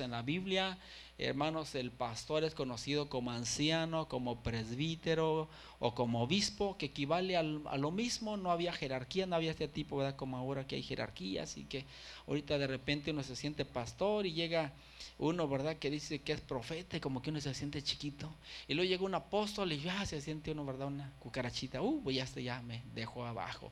[0.00, 0.78] en la Biblia,
[1.18, 7.42] hermanos, el pastor es conocido como anciano, como presbítero o como obispo, que equivale a
[7.42, 10.16] lo mismo, no había jerarquía, no había este tipo, ¿verdad?
[10.16, 11.84] Como ahora que hay jerarquía, así que
[12.26, 14.72] ahorita de repente uno se siente pastor y llega
[15.18, 15.76] uno, ¿verdad?
[15.76, 18.32] Que dice que es profeta y como que uno se siente chiquito.
[18.68, 20.88] Y luego llega un apóstol y ya se siente uno, ¿verdad?
[20.88, 23.70] Una cucarachita, uh, pues ya, este ya me dejó abajo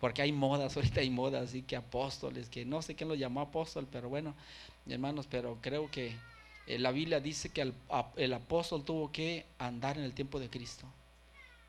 [0.00, 3.40] porque hay modas, ahorita hay modas, así que apóstoles, que no sé quién lo llamó
[3.40, 4.34] apóstol, pero bueno,
[4.94, 6.16] hermanos, pero creo que
[6.66, 10.86] eh, la Biblia dice que el, apóstol tuvo que andar en el tiempo de Cristo.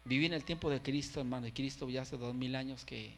[0.05, 3.13] Vivir en el tiempo de Cristo, hermano, y Cristo ya hace dos mil años que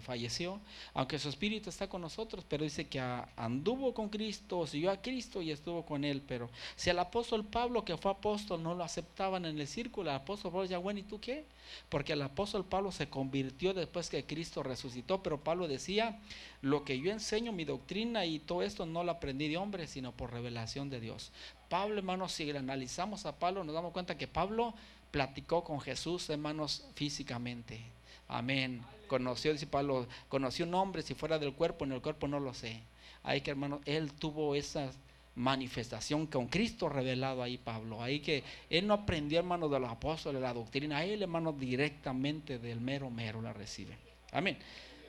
[0.00, 0.60] falleció,
[0.94, 3.00] aunque su espíritu está con nosotros, pero dice que
[3.36, 6.22] anduvo con Cristo, siguió a Cristo y estuvo con él.
[6.26, 10.16] Pero si el apóstol Pablo, que fue apóstol, no lo aceptaban en el círculo, el
[10.16, 11.44] apóstol Pablo decía, bueno, ¿y tú qué?
[11.88, 16.20] Porque el apóstol Pablo se convirtió después que Cristo resucitó, pero Pablo decía,
[16.60, 20.12] lo que yo enseño, mi doctrina y todo esto no lo aprendí de hombre, sino
[20.12, 21.32] por revelación de Dios.
[21.68, 24.74] Pablo, hermanos, si analizamos a Pablo, nos damos cuenta que Pablo
[25.10, 27.80] platicó con Jesús, hermanos, físicamente.
[28.28, 32.40] Amén conoció, dice Pablo, conoció un hombre, si fuera del cuerpo, en el cuerpo no
[32.40, 32.80] lo sé.
[33.22, 34.90] Hay que, hermano, él tuvo esa
[35.34, 38.02] manifestación con Cristo revelado ahí, Pablo.
[38.02, 41.04] Ahí que él no aprendió, hermano, de los apóstoles, la doctrina.
[41.04, 43.98] Él, hermano, directamente del mero mero la recibe.
[44.32, 44.56] Amén.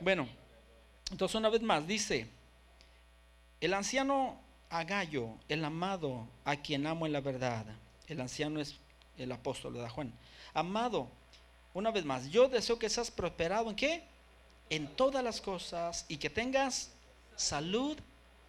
[0.02, 0.28] Bueno,
[1.10, 2.28] entonces una vez más dice,
[3.62, 4.38] el anciano
[4.70, 7.66] Agallo, el amado, a quien amo en la verdad.
[8.08, 8.76] El anciano es
[9.18, 10.12] el apóstol de Juan.
[10.54, 11.08] Amado,
[11.74, 14.04] una vez más, yo deseo que seas prosperado en qué?
[14.70, 16.92] En todas las cosas y que tengas
[17.36, 17.98] salud,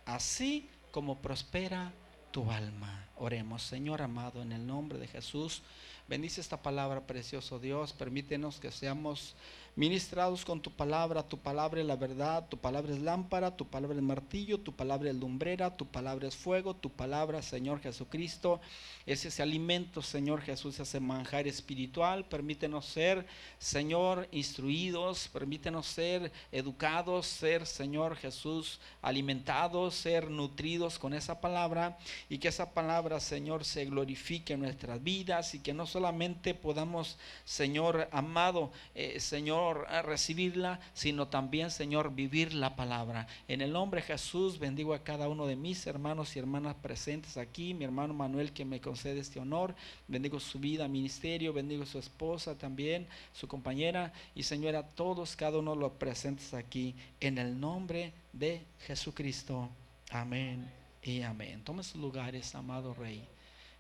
[0.04, 1.92] así como prospera
[2.30, 3.08] tu alma.
[3.16, 5.62] Oremos, Señor amado, en el nombre de Jesús.
[6.06, 7.92] Bendice esta palabra, precioso Dios.
[7.92, 9.34] Permítenos que seamos
[9.76, 11.26] ministrados con tu palabra.
[11.26, 15.10] Tu palabra es la verdad, tu palabra es lámpara, tu palabra es martillo, tu palabra
[15.10, 18.60] es lumbrera, tu palabra es fuego, tu palabra, Señor Jesucristo,
[19.06, 22.24] es ese alimento, Señor Jesús, ese manjar espiritual.
[22.26, 23.26] Permítenos ser,
[23.58, 31.98] Señor, instruidos, permítenos ser educados, ser, Señor Jesús, alimentados, ser nutridos con esa palabra
[32.28, 37.18] y que esa palabra, Señor, se glorifique en nuestras vidas y que no solamente podamos,
[37.44, 43.26] Señor amado, eh, Señor, a recibirla, sino también, Señor, vivir la palabra.
[43.48, 47.36] En el nombre de Jesús bendigo a cada uno de mis hermanos y hermanas presentes
[47.36, 49.74] aquí, mi hermano Manuel que me concede este honor,
[50.08, 55.58] bendigo su vida, ministerio, bendigo su esposa también, su compañera y Señor a todos, cada
[55.58, 59.70] uno de los presentes aquí, en el nombre de Jesucristo.
[60.10, 60.70] Amén
[61.02, 61.62] y amén.
[61.64, 63.26] Tome sus lugares, amado Rey.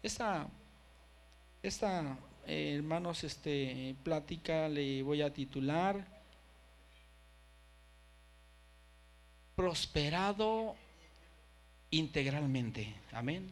[0.02, 0.48] Esta,
[1.62, 6.14] esta eh, hermanos, este, plática le voy a titular
[9.54, 10.74] Prosperado
[11.90, 12.92] integralmente.
[13.12, 13.48] Amén.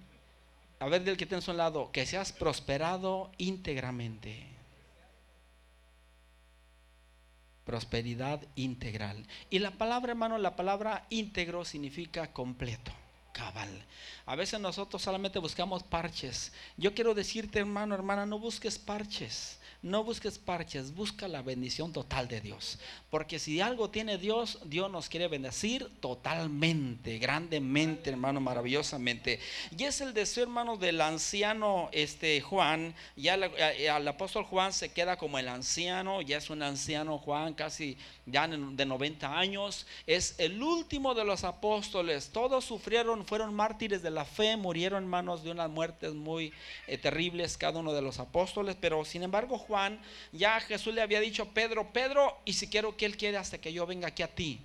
[0.80, 4.48] A ver del que tenés a un lado, que seas prosperado íntegramente.
[7.64, 9.24] Prosperidad integral.
[9.48, 12.92] Y la palabra, hermano, la palabra íntegro significa completo
[13.32, 13.84] cabal.
[14.26, 16.52] A veces nosotros solamente buscamos parches.
[16.76, 19.58] Yo quiero decirte, hermano, hermana, no busques parches.
[19.82, 22.78] No busques parches, busca la bendición total de Dios.
[23.10, 29.40] Porque si algo tiene Dios, Dios nos quiere bendecir totalmente, grandemente, hermano, maravillosamente.
[29.76, 32.94] Y es el deseo, hermano, del anciano este, Juan.
[33.16, 37.98] Ya el apóstol Juan se queda como el anciano, ya es un anciano Juan, casi
[38.24, 39.88] ya de 90 años.
[40.06, 42.30] Es el último de los apóstoles.
[42.30, 46.52] Todos sufrieron, fueron mártires de la fe, murieron en manos de unas muertes muy
[46.86, 48.76] eh, terribles cada uno de los apóstoles.
[48.80, 49.71] Pero sin embargo, Juan,
[50.32, 53.72] ya Jesús le había dicho, Pedro, Pedro, y si quiero que él quede hasta que
[53.72, 54.60] yo venga aquí a ti.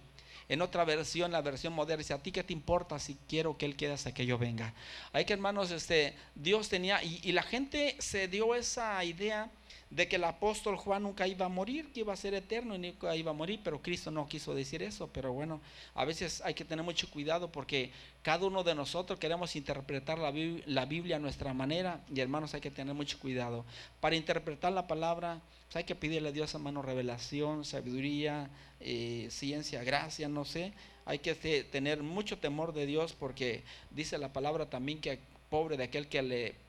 [0.50, 3.66] En otra versión, la versión moderna, dice, ¿a ti qué te importa si quiero que
[3.66, 4.74] Él quede hasta que yo venga?
[5.12, 9.52] Hay que, hermanos, este, Dios tenía, y la gente se dio esa idea
[9.90, 12.80] de que el apóstol Juan nunca iba a morir, que iba a ser eterno y
[12.80, 15.10] nunca iba a morir, pero Cristo no quiso decir eso.
[15.14, 15.62] Pero bueno,
[15.96, 20.86] a veces hay que tener mucho cuidado porque cada uno de nosotros queremos interpretar la,
[20.86, 23.66] Biblia a nuestra manera y hermanos hay que tener mucho cuidado.
[24.02, 29.84] Para interpretar la palabra pues hay que pedirle a Dios hermano revelación, sabiduría, eh, ciencia,
[29.84, 30.74] gracia, no sé.
[31.06, 35.20] Hay que tener mucho temor de Dios porque dice la palabra también que
[35.50, 36.67] pobre de aquel que le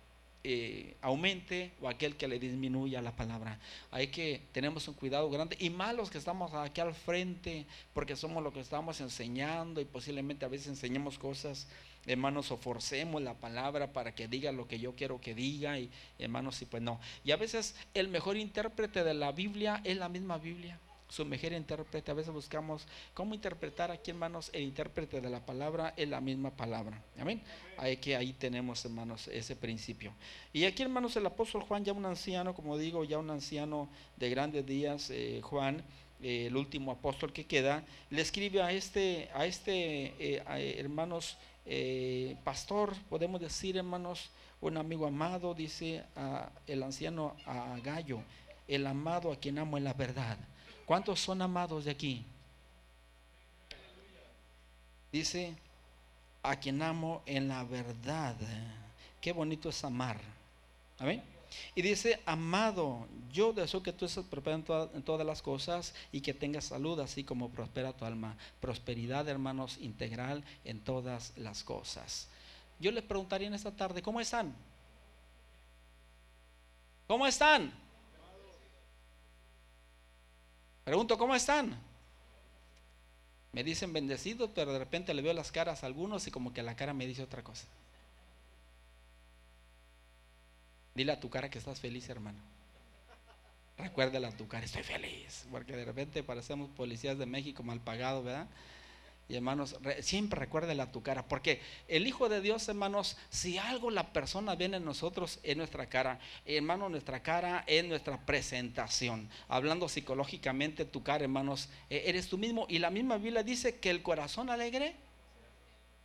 [0.50, 3.60] eh, aumente o aquel que le disminuya la palabra.
[3.90, 8.16] Hay que tenemos un cuidado grande y más los que estamos aquí al frente porque
[8.16, 11.68] somos los que estamos enseñando y posiblemente a veces enseñemos cosas,
[12.06, 15.90] hermanos, o forcemos la palabra para que diga lo que yo quiero que diga y
[16.18, 16.98] hermanos, y pues no.
[17.24, 20.80] Y a veces el mejor intérprete de la Biblia es la misma Biblia.
[21.08, 22.10] Su mejor intérprete.
[22.10, 26.50] A veces buscamos cómo interpretar aquí, hermanos, el intérprete de la palabra es la misma
[26.50, 27.02] palabra.
[27.19, 27.43] Amén.
[27.76, 30.12] Ahí que ahí tenemos, hermanos, ese principio.
[30.52, 34.31] Y aquí, hermanos, el apóstol Juan, ya un anciano, como digo, ya un anciano de
[34.31, 35.82] grandes días, eh, Juan,
[36.22, 41.37] eh, el último apóstol que queda, le escribe a este, a este, eh, hermanos,
[42.44, 48.22] pastor, podemos decir, hermanos, un amigo amado, dice a el anciano a Gallo,
[48.66, 50.38] el amado a quien amo en la verdad.
[50.88, 52.25] ¿Cuántos son amados de aquí?
[55.12, 55.55] Dice,
[56.43, 58.35] a quien amo en la verdad.
[59.20, 60.19] Qué bonito es amar.
[60.99, 61.23] Amén.
[61.75, 66.32] Y dice, amado, yo deseo que tú estés preparado en, todas las cosas y que
[66.32, 68.38] tengas salud, así como prospera tu alma.
[68.58, 72.29] Prosperidad, hermanos, integral en todas las cosas.
[72.81, 74.56] Yo les preguntaría en esta tarde, ¿cómo están?
[77.06, 77.88] ¿Cómo están?
[80.88, 81.79] Pregunto, ¿cómo están?
[83.52, 86.62] Me dicen bendecidos, pero de repente le veo las caras a algunos y como que
[86.62, 87.67] la cara me dice otra cosa.
[90.94, 92.38] Dile a tu cara que estás feliz, hermano.
[93.76, 95.46] Recuérdale a tu cara, estoy feliz.
[95.50, 98.46] Porque de repente parecemos policías de México mal pagados, ¿verdad?
[99.28, 103.90] Y hermanos, siempre recuérdele a tu cara, porque el Hijo de Dios, hermanos, si algo
[103.90, 109.28] la persona viene en nosotros, en nuestra cara, hermano, nuestra cara es nuestra presentación.
[109.48, 112.64] Hablando psicológicamente, tu cara, hermanos, e, eres tú mismo.
[112.70, 114.96] Y la misma Biblia dice que el corazón alegre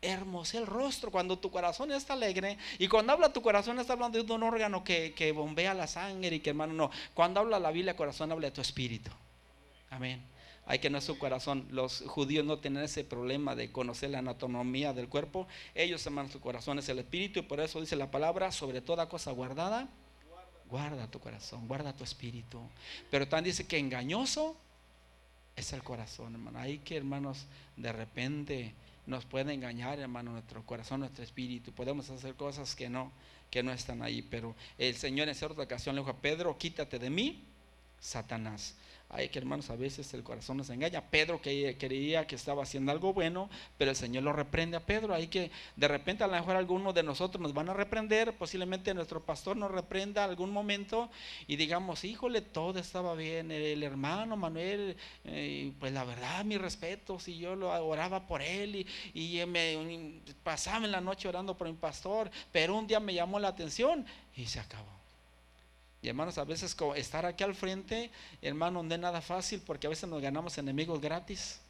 [0.01, 1.09] hermoso el rostro.
[1.09, 4.83] Cuando tu corazón está alegre, y cuando habla tu corazón, está hablando de un órgano
[4.83, 6.91] que, que bombea la sangre y que, hermano, no.
[7.13, 9.11] Cuando habla la Biblia, corazón habla de tu espíritu.
[9.89, 10.32] Amén
[10.65, 11.67] hay que no es su corazón.
[11.71, 15.47] Los judíos no tienen ese problema de conocer la anatomía del cuerpo.
[15.75, 19.09] Ellos hermanos, su corazón es el espíritu y por eso dice la palabra, sobre toda
[19.09, 19.89] cosa guardada,
[20.69, 22.61] guarda tu corazón, guarda tu espíritu.
[23.11, 24.57] Pero también dice que engañoso
[25.55, 26.59] es el corazón, hermano.
[26.59, 27.45] Hay que, hermanos,
[27.75, 28.73] de repente
[29.05, 31.73] nos puede engañar, hermano, nuestro corazón, nuestro espíritu.
[31.73, 33.11] Podemos hacer cosas que no,
[33.51, 34.21] que no están ahí.
[34.21, 37.43] Pero el Señor en cierta ocasión le dijo a Pedro, quítate de mí,
[37.99, 38.75] Satanás.
[39.15, 41.01] Ay, que hermanos, a veces el corazón nos engaña.
[41.11, 45.13] Pedro que creía que estaba haciendo algo bueno, pero el Señor lo reprende a Pedro.
[45.13, 48.91] Hay que de repente a lo mejor algunos de nosotros nos van a reprender, posiblemente
[48.95, 51.11] nuestro pastor nos reprenda algún momento
[51.45, 53.51] y digamos, híjole, todo estaba bien.
[53.51, 58.87] El, hermano Manuel, eh, pues la verdad, mi respeto, si yo lo oraba por él
[59.13, 63.13] y, y me pasaba en la noche orando por mi pastor, pero un día me
[63.13, 65.02] llamó la atención y se acabó.
[66.03, 68.11] Y hermanos, a veces estar aquí al frente,
[68.41, 71.61] hermano, no es nada fácil porque a veces nos ganamos enemigos gratis.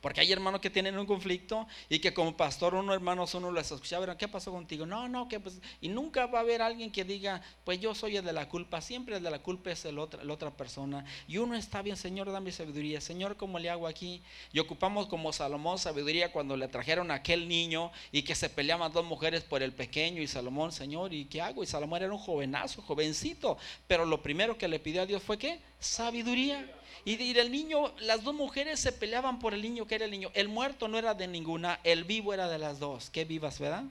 [0.00, 3.70] Porque hay hermanos que tienen un conflicto y que como pastor uno hermanos uno les
[3.70, 4.86] escuchaba, ¿qué pasó contigo?
[4.86, 8.16] No, no, que pues y nunca va a haber alguien que diga, pues yo soy
[8.16, 11.04] el de la culpa, siempre el de la culpa es el otra, la otra persona.
[11.26, 13.00] Y uno está bien, Señor, dame sabiduría.
[13.00, 14.22] Señor, ¿cómo le hago aquí?
[14.52, 18.92] Y ocupamos como Salomón sabiduría cuando le trajeron a aquel niño y que se peleaban
[18.92, 21.64] dos mujeres por el pequeño y Salomón, Señor, ¿y qué hago?
[21.64, 23.58] Y Salomón era un jovenazo, jovencito,
[23.88, 26.77] pero lo primero que le pidió a Dios fue que sabiduría.
[27.04, 30.30] Y del niño, las dos mujeres se peleaban por el niño que era el niño.
[30.34, 33.10] El muerto no era de ninguna, el vivo era de las dos.
[33.10, 33.84] Qué vivas, ¿verdad?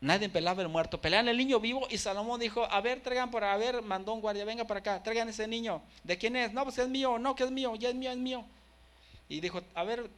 [0.00, 1.00] Nadie pelaba el muerto.
[1.00, 4.20] Pelean el niño vivo y Salomón dijo, a ver, traigan por, a ver, mandó un
[4.20, 5.80] guardia, venga para acá, traigan ese niño.
[6.02, 6.52] ¿De quién es?
[6.52, 8.44] No, pues es mío, no, que es mío, ya es mío, es mío.
[9.28, 10.10] Y dijo, a ver,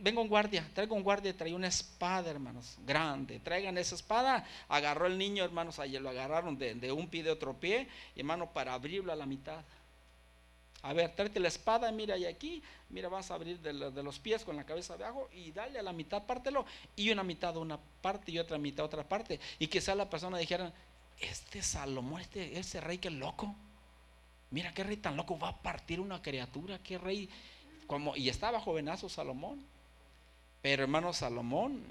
[0.00, 3.40] venga un guardia, traigo un guardia trae una espada, hermanos, grande.
[3.40, 4.46] Traigan esa espada.
[4.68, 8.52] Agarró el niño, hermanos, ayer lo agarraron de, de un pie de otro pie, hermano,
[8.52, 9.64] para abrirlo a la mitad.
[10.84, 14.44] A ver, tráete la espada, mira, y aquí, mira, vas a abrir de, los pies
[14.44, 17.78] con la cabeza de abajo y dale a la mitad, pártelo, y una mitad una
[18.02, 19.40] parte y otra mitad otra parte.
[19.58, 20.74] Y quizá la persona dijera,
[21.18, 23.54] este Salomón, este, ese rey que loco,
[24.50, 27.30] mira qué rey tan loco, va a partir una criatura, qué rey,
[27.86, 29.64] como, y estaba jovenazo Salomón.
[30.60, 31.82] Pero hermano Salomón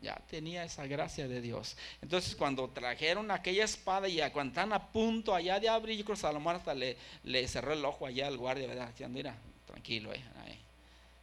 [0.00, 1.76] ya tenía esa gracia de Dios.
[2.00, 6.16] Entonces cuando trajeron aquella espada y cuando están a punto allá de abrir, yo creo
[6.16, 8.88] que Salomón hasta le, le cerró el ojo allá al guardia, ¿verdad?
[8.88, 10.22] Diciendo, mira, tranquilo, eh,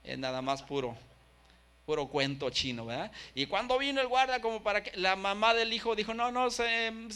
[0.03, 0.95] es nada más puro
[1.87, 3.09] puro cuento chino, ¿verdad?
[3.33, 6.49] Y cuando vino el guardia, como para que la mamá del hijo dijo, no, no,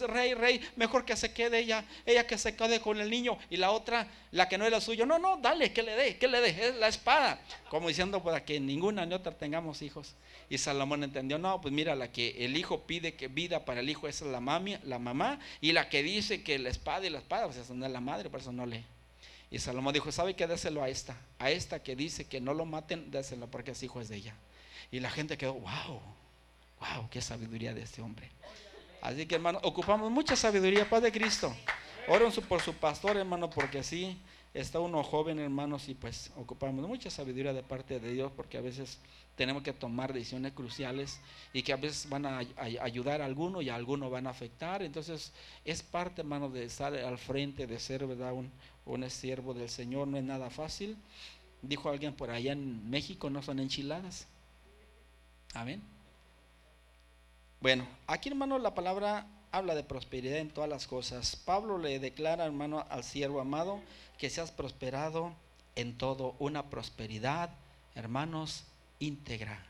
[0.08, 3.58] rey, rey, mejor que se quede ella, ella que se quede con el niño, y
[3.58, 6.40] la otra, la que no era suyo, no, no, dale, que le dé, que le
[6.40, 10.16] dé, es la espada, como diciendo para que ninguna ni otra tengamos hijos.
[10.50, 13.90] Y Salomón entendió, no, pues mira, la que el hijo pide que vida para el
[13.90, 17.20] hijo es la, mami, la mamá, y la que dice que la espada y la
[17.20, 18.86] espada, pues esa no es la madre, por eso no lee.
[19.50, 20.48] Y Salomón dijo, ¿sabe qué?
[20.48, 24.00] Déselo a esta, a esta que dice que no lo maten, déselo porque es hijo
[24.00, 24.34] es de ella.
[24.92, 26.02] Y la gente quedó, wow,
[26.80, 28.30] wow, qué sabiduría de este hombre.
[29.02, 31.56] Así que hermano, ocupamos mucha sabiduría, Padre Cristo.
[32.08, 34.18] Oren por su pastor, hermano, porque así
[34.54, 38.62] está uno joven, hermanos, y pues ocupamos mucha sabiduría de parte de Dios porque a
[38.62, 39.00] veces
[39.36, 41.20] tenemos que tomar decisiones cruciales
[41.54, 42.42] y que a veces van a,
[42.82, 44.82] ayudar a alguno y a alguno van a afectar.
[44.82, 45.32] Entonces
[45.64, 48.34] es parte, hermano, de estar al frente, de ser, ¿verdad?
[48.86, 50.98] Un siervo del Señor, no es nada fácil.
[51.62, 54.28] Dijo alguien por allá en México, no son enchiladas.
[55.54, 55.82] Amén.
[57.60, 61.36] Bueno, aquí hermano la palabra habla de prosperidad en todas las cosas.
[61.36, 63.82] Pablo le declara, hermano, al siervo amado,
[64.18, 65.34] que seas prosperado
[65.76, 67.50] en todo, una prosperidad,
[67.96, 68.64] hermanos,
[69.00, 69.64] íntegra,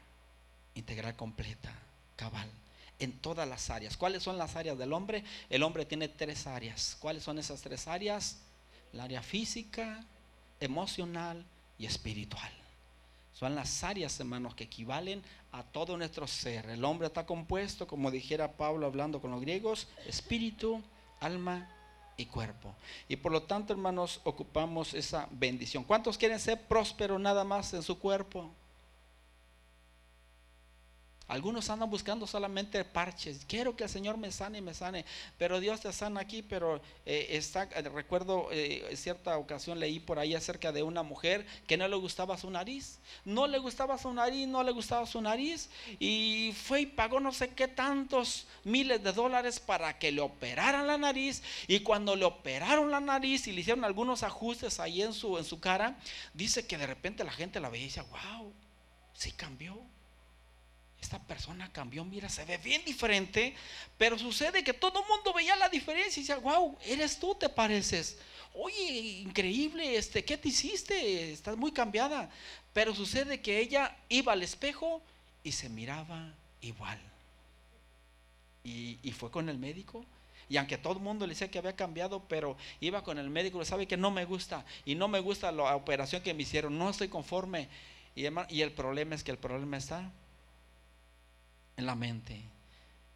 [0.75, 1.73] íntegra completa,
[2.15, 2.49] cabal,
[2.99, 3.97] en todas las áreas.
[3.97, 5.23] ¿Cuáles son las áreas del hombre?
[5.49, 6.95] El hombre tiene tres áreas.
[6.99, 8.39] ¿Cuáles son esas tres áreas?
[8.93, 10.05] La área física,
[10.59, 11.43] emocional
[11.77, 12.51] y espiritual.
[13.33, 16.69] Son las áreas, hermanos, que equivalen a todo nuestro ser.
[16.69, 20.81] El hombre está compuesto, como dijera Pablo hablando con los griegos, espíritu,
[21.19, 21.69] alma
[22.17, 22.73] y cuerpo.
[23.07, 25.83] Y por lo tanto, hermanos, ocupamos esa bendición.
[25.83, 28.49] ¿Cuántos quieren ser prósperos nada más en su cuerpo?
[31.31, 33.45] Algunos andan buscando solamente parches.
[33.47, 35.05] Quiero que el Señor me sane y me sane.
[35.37, 36.41] Pero Dios te sana aquí.
[36.41, 41.77] Pero eh, está, recuerdo eh, cierta ocasión leí por ahí acerca de una mujer que
[41.77, 42.99] no le gustaba su nariz.
[43.23, 45.69] No le gustaba su nariz, no le gustaba su nariz.
[45.99, 50.85] Y fue y pagó no sé qué tantos miles de dólares para que le operaran
[50.85, 51.43] la nariz.
[51.65, 55.45] Y cuando le operaron la nariz y le hicieron algunos ajustes ahí en su, en
[55.45, 55.97] su cara,
[56.33, 58.51] dice que de repente la gente la veía y decía, wow,
[59.13, 59.81] sí cambió
[61.01, 63.55] esta persona cambió, mira, se ve bien diferente,
[63.97, 67.49] pero sucede que todo el mundo veía la diferencia y decía, wow, eres tú, te
[67.49, 68.19] pareces.
[68.53, 71.31] Oye, increíble, este, ¿qué te hiciste?
[71.31, 72.29] Estás muy cambiada.
[72.71, 75.01] Pero sucede que ella iba al espejo
[75.43, 76.99] y se miraba igual.
[78.63, 80.05] Y, fue con el médico.
[80.49, 83.63] Y aunque todo el mundo le decía que había cambiado, pero iba con el médico,
[83.65, 84.65] sabe que no me gusta.
[84.85, 87.69] Y no me gusta la operación que me hicieron, no estoy conforme.
[88.15, 90.11] Y el problema es que el problema está
[91.77, 92.41] en la mente.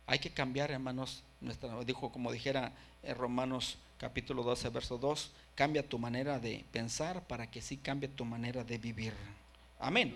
[0.07, 5.31] Hay que cambiar, hermanos, nuestra, dijo como dijera en eh, Romanos capítulo 12, verso 2,
[5.55, 9.13] cambia tu manera de pensar para que sí cambie tu manera de vivir.
[9.79, 10.15] Amén.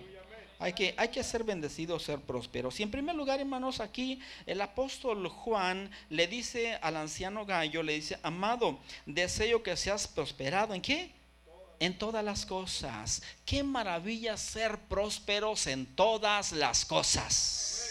[0.58, 2.68] Hay que, hay que ser bendecido, ser próspero.
[2.76, 7.94] Y en primer lugar, hermanos, aquí el apóstol Juan le dice al anciano Gallo, le
[7.94, 10.74] dice, amado, deseo que seas prosperado.
[10.74, 11.12] ¿En qué?
[11.78, 13.22] En todas las cosas.
[13.46, 17.89] Qué maravilla ser prósperos en todas las cosas.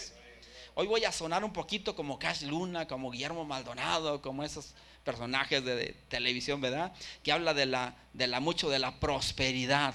[0.76, 4.74] Hoy voy a sonar un poquito como Cash Luna, como Guillermo Maldonado, como esos
[5.04, 6.94] personajes de, televisión, ¿verdad?
[7.24, 9.94] Que habla de la, de la mucho de la prosperidad.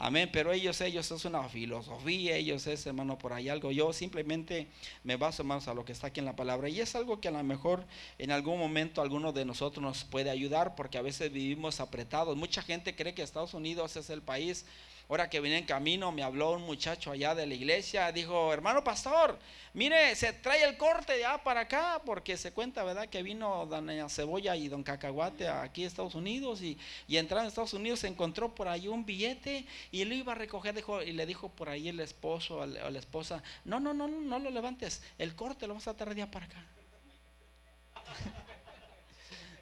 [0.00, 3.72] Amén, pero ellos, ellos es una filosofía, ellos es, hermano, por ahí algo.
[3.72, 4.68] Yo simplemente
[5.02, 6.68] me baso más a lo que está aquí en la palabra.
[6.68, 7.84] Y es algo que a lo mejor
[8.18, 12.36] en algún momento alguno de nosotros nos puede ayudar, porque a veces vivimos apretados.
[12.36, 14.66] Mucha gente cree que Estados Unidos es el país
[15.08, 18.84] Ahora que vine en camino, me habló un muchacho allá de la iglesia, dijo, hermano
[18.84, 19.38] pastor,
[19.72, 23.08] mire, se trae el corte ya para acá, porque se cuenta, ¿verdad?
[23.08, 27.48] Que vino doña Cebolla y don Cacahuate aquí a Estados Unidos y, y entrando en
[27.48, 31.12] Estados Unidos se encontró por ahí un billete y lo iba a recoger dijo, y
[31.12, 34.50] le dijo por ahí el esposo o la esposa, no, no, no, no, no lo
[34.50, 36.66] levantes, el corte lo vamos a traer ya para acá.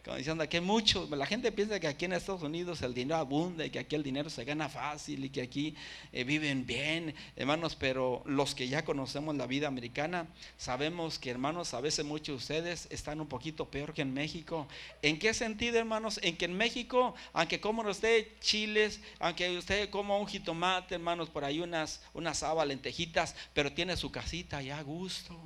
[0.06, 3.66] Como diciendo que mucho, la gente piensa que aquí en Estados Unidos el dinero abunda
[3.66, 5.75] y que aquí el dinero se gana fácil y que aquí
[6.12, 11.75] eh, viven bien, hermanos, pero los que ya conocemos la vida americana, sabemos que hermanos,
[11.75, 14.68] a veces muchos de ustedes están un poquito peor que en México.
[15.02, 16.20] ¿En qué sentido, hermanos?
[16.22, 21.44] En que en México, aunque como usted chiles, aunque usted coma un jitomate, hermanos, por
[21.44, 25.36] ahí unas, unas habas, lentejitas, pero tiene su casita ya a gusto.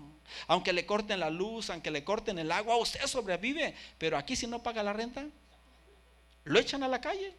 [0.46, 3.74] Aunque le corten la luz, aunque le corten el agua, usted sobrevive.
[3.98, 5.26] Pero aquí si no paga la renta,
[6.44, 7.34] lo echan a la calle.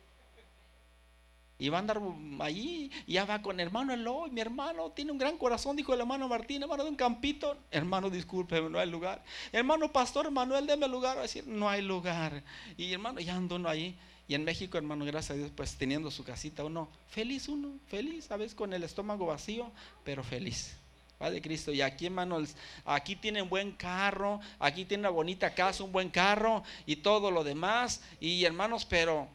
[1.61, 2.01] Y va a andar
[2.39, 6.27] allí, ya va con hermano Eloy, mi hermano tiene un gran corazón, dijo el hermano
[6.27, 9.23] Martín, hermano de un campito, hermano disculpe, no hay lugar.
[9.51, 12.43] Hermano pastor Manuel, deme lugar, decir, no hay lugar.
[12.77, 13.95] Y hermano, ya ando uno ahí.
[14.27, 18.31] Y en México, hermano, gracias a Dios, pues teniendo su casita, uno feliz, uno feliz,
[18.31, 19.71] a veces con el estómago vacío,
[20.03, 20.80] pero feliz.
[21.21, 21.71] Padre Cristo.
[21.71, 26.63] Y aquí, hermanos, aquí tienen buen carro, aquí tienen una bonita casa, un buen carro
[26.87, 28.01] y todo lo demás.
[28.19, 29.29] Y hermanos, pero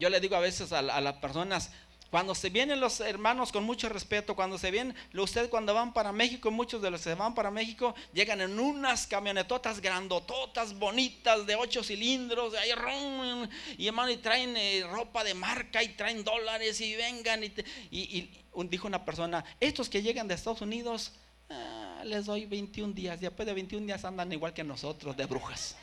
[0.00, 1.70] yo le digo a veces a, a las personas,
[2.12, 6.12] cuando se vienen los hermanos con mucho respeto, cuando se vienen, ustedes cuando van para
[6.12, 11.54] México, muchos de los que van para México, llegan en unas camionetotas grandototas, bonitas, de
[11.54, 12.68] ocho cilindros, ahí,
[13.78, 17.44] y hermano, y traen eh, ropa de marca y traen dólares y vengan.
[17.90, 18.28] Y,
[18.68, 21.12] dijo una persona, estos que llegan de Estados Unidos,
[21.48, 25.78] ah, les doy 21 días, después de 21 días andan igual que nosotros, de brujas.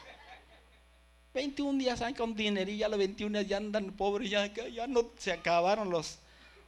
[1.34, 5.06] 21 días hay con dinerillo, a los 21 días ya andan pobres, ya, ya no
[5.18, 6.18] se acabaron los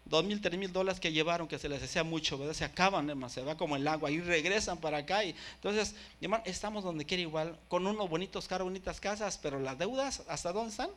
[0.05, 2.53] dos mil, tres mil dólares que llevaron, que se les hacía mucho, ¿verdad?
[2.53, 5.23] Se acaban, hermano, se va como el agua y regresan para acá.
[5.23, 9.77] Y, entonces, hermano, estamos donde quiera igual, con unos bonitos carros, bonitas casas, pero las
[9.77, 10.89] deudas, ¿hasta dónde están?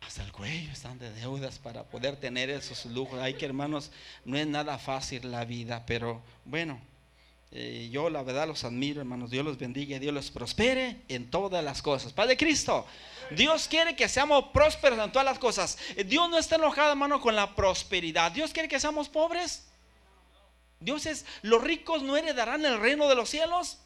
[0.00, 3.20] Hasta el cuello están de deudas para poder tener esos lujos.
[3.20, 3.90] Hay que, hermanos,
[4.24, 6.80] no es nada fácil la vida, pero bueno,
[7.52, 9.30] eh, yo la verdad los admiro, hermanos.
[9.30, 12.12] Dios los bendiga, Dios los prospere en todas las cosas.
[12.12, 12.86] Padre Cristo,
[13.32, 15.76] Dios quiere que seamos prósperos en todas las cosas.
[16.06, 18.30] Dios no está enojado, hermano, con la prosperidad.
[18.30, 19.66] Dios quiere que seamos pobres.
[20.78, 23.78] Dios es, los ricos no heredarán el reino de los cielos.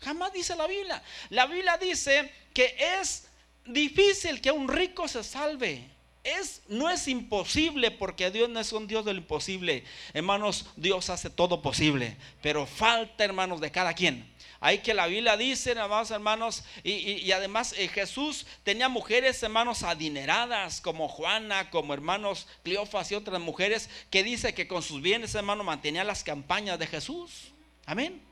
[0.00, 1.02] Jamás dice la Biblia.
[1.30, 3.28] La Biblia dice que es
[3.64, 5.95] difícil que un rico se salve.
[6.26, 9.84] Es, no es imposible porque Dios no es un Dios del imposible.
[10.12, 12.16] Hermanos, Dios hace todo posible.
[12.42, 14.28] Pero falta, hermanos, de cada quien.
[14.58, 20.80] Hay que la Biblia dice, hermanos, hermanos, y, además eh, Jesús tenía mujeres, hermanos, adineradas,
[20.80, 25.64] como Juana, como hermanos Cleofas y otras mujeres, que dice que con sus bienes, hermanos,
[25.64, 27.52] mantenía las campañas de Jesús.
[27.84, 28.25] Amén.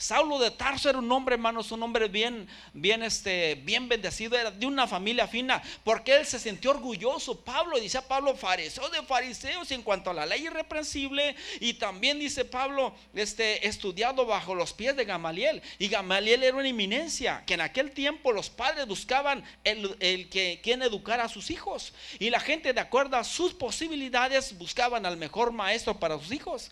[0.00, 4.50] Saulo de Tarso era un hombre, hermanos, un hombre bien, bien, este, bien bendecido, era
[4.50, 7.38] de una familia fina, porque él se sintió orgulloso.
[7.38, 12.46] Pablo, dice Pablo, fariseo de fariseos en cuanto a la ley irreprensible, y también dice
[12.46, 17.60] Pablo, este, estudiado bajo los pies de Gamaliel, y Gamaliel era una eminencia, que en
[17.60, 22.40] aquel tiempo los padres buscaban el, el que quien educara a sus hijos, y la
[22.40, 26.70] gente de acuerdo a sus posibilidades buscaban al mejor maestro para sus hijos.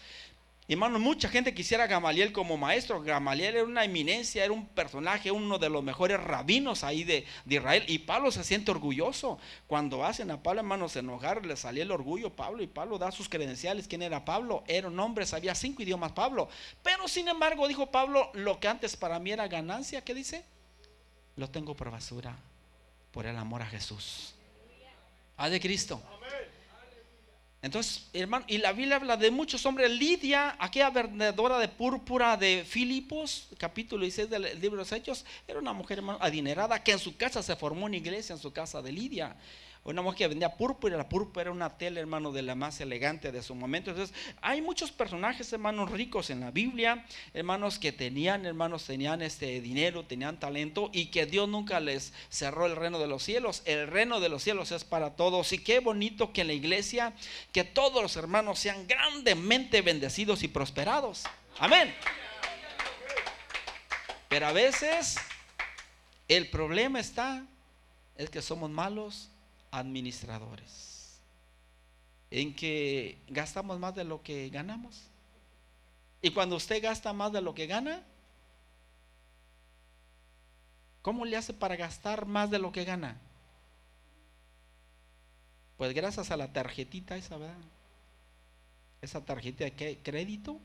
[0.70, 3.00] Hermano, mucha gente quisiera a Gamaliel como maestro.
[3.00, 7.84] Gamaliel era una eminencia, era un personaje, uno de los mejores rabinos ahí de, Israel.
[7.88, 9.38] Y Pablo se siente orgulloso.
[9.66, 12.62] Cuando hacen a Pablo, hermanos, enojar, le salía el orgullo Pablo.
[12.62, 13.88] Y Pablo da sus credenciales.
[13.88, 14.62] ¿Quién era Pablo?
[14.66, 16.50] Era un hombre, sabía cinco idiomas Pablo.
[16.82, 20.44] Pero sin embargo, dijo Pablo, lo que antes para mí era ganancia, ¿qué dice?
[21.36, 22.36] Lo tengo por basura
[23.10, 24.34] por el amor a Jesús.
[25.38, 26.02] A de Cristo.
[27.68, 29.90] Entonces, hermano, y la Biblia habla de muchos hombres.
[29.90, 35.58] Lidia, aquella vendedora de púrpura de Filipos, capítulo 16 del libro de los Hechos, era
[35.58, 38.90] una mujer adinerada que en su casa se formó una iglesia, en su casa de
[38.90, 39.36] Lidia
[39.92, 43.32] una mujer que vendía púrpura, la púrpura era una tela, hermano, de la más elegante
[43.32, 43.90] de su momento.
[43.90, 49.60] Entonces, hay muchos personajes, hermanos, ricos en la Biblia, hermanos, que tenían, hermanos, tenían este
[49.62, 53.62] dinero, tenían talento y que Dios nunca les cerró el reino de los cielos.
[53.64, 55.52] El reino de los cielos es para todos.
[55.52, 57.14] Y qué bonito que en la iglesia,
[57.52, 61.24] que todos los hermanos sean grandemente bendecidos y prosperados.
[61.58, 61.94] Amén.
[64.28, 65.16] Pero a veces
[66.28, 67.46] el problema está,
[68.16, 69.30] es que somos malos
[69.70, 71.20] administradores,
[72.30, 75.08] en que gastamos más de lo que ganamos.
[76.20, 78.02] Y cuando usted gasta más de lo que gana,
[81.02, 83.20] ¿cómo le hace para gastar más de lo que gana?
[85.76, 87.54] Pues gracias a la tarjetita esa, ¿verdad?
[89.00, 90.58] Esa tarjeta de crédito,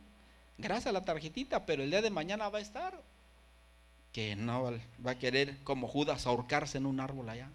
[0.58, 3.00] gracias a la tarjetita, pero el día de mañana va a estar
[4.12, 4.72] que no
[5.06, 7.50] va a querer como Judas ahorcarse en un árbol allá.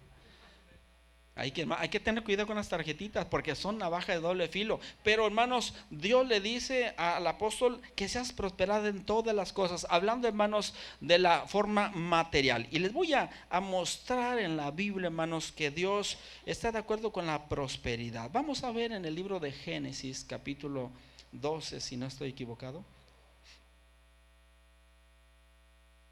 [1.39, 4.81] Hay que, tener cuidado con las tarjetitas porque son navaja de doble filo.
[5.03, 10.27] Pero hermanos, Dios le dice al apóstol que seas prosperado en todas las cosas, hablando
[10.27, 12.67] hermanos de la forma material.
[12.71, 17.13] Y les voy a, a mostrar en la Biblia, hermanos, que Dios está de acuerdo
[17.13, 18.29] con la prosperidad.
[18.33, 20.91] Vamos a ver en el libro de Génesis, capítulo
[21.31, 22.83] 12, si no estoy equivocado.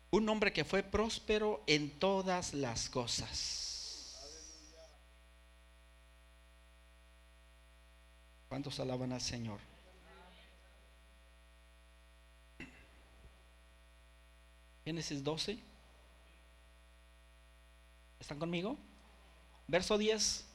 [0.10, 3.67] Un hombre que fue próspero en todas las cosas.
[8.50, 9.60] ¿Cuántos alaban al Señor?
[14.86, 15.60] Génesis 12.
[18.20, 18.78] ¿Están conmigo?
[19.68, 20.46] Verso 10.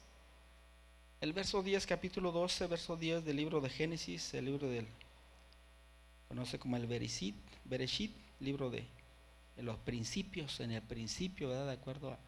[1.20, 4.88] El verso 10, capítulo 12, verso 10 del libro de Génesis, el libro del,
[6.26, 8.84] conoce como el Bereshit, Bereshit libro de,
[9.58, 11.66] los principios, en el principio, ¿verdad?
[11.66, 12.18] De acuerdo a,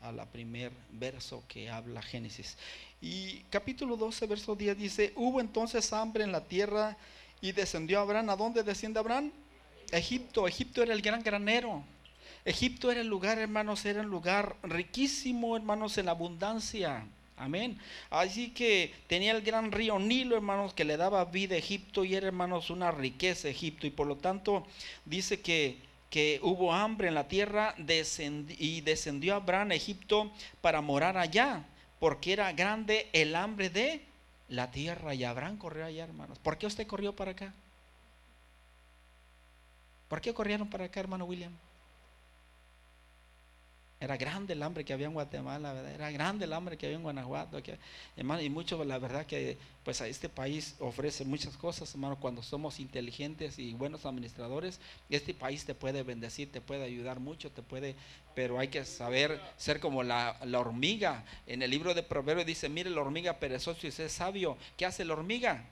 [0.00, 2.56] a la primer verso que habla Génesis.
[3.00, 6.96] Y capítulo 12, verso 10 dice, hubo entonces hambre en la tierra
[7.40, 8.30] y descendió Abraham.
[8.30, 9.32] ¿A dónde desciende Abraham?
[9.90, 10.48] Egipto.
[10.48, 11.84] Egipto era el gran granero.
[12.44, 17.04] Egipto era el lugar, hermanos, era un lugar riquísimo, hermanos, en abundancia.
[17.36, 17.78] Amén.
[18.08, 22.14] Así que tenía el gran río Nilo, hermanos, que le daba vida a Egipto y
[22.14, 23.86] era, hermanos, una riqueza Egipto.
[23.86, 24.66] Y por lo tanto
[25.04, 25.76] dice que
[26.16, 31.66] que hubo hambre en la tierra y descendió Abraham a Egipto para morar allá,
[32.00, 34.02] porque era grande el hambre de
[34.48, 35.14] la tierra.
[35.14, 36.38] Y Abraham corrió allá, hermanos.
[36.38, 37.52] ¿Por qué usted corrió para acá?
[40.08, 41.52] ¿Por qué corrieron para acá, hermano William?
[43.98, 45.92] Era grande el hambre que había en Guatemala, ¿verdad?
[45.92, 47.62] Era grande el hambre que había en Guanajuato.
[47.62, 47.78] Que,
[48.16, 52.42] hermano, y mucho, la verdad que pues a este país ofrece muchas cosas, hermano, cuando
[52.42, 57.62] somos inteligentes y buenos administradores, este país te puede bendecir, te puede ayudar mucho, te
[57.62, 57.94] puede,
[58.34, 61.24] pero hay que saber ser como la, la hormiga.
[61.46, 64.58] En el libro de Proverbios dice, mire la hormiga perezoso y es sabio.
[64.76, 65.64] ¿Qué hace la hormiga?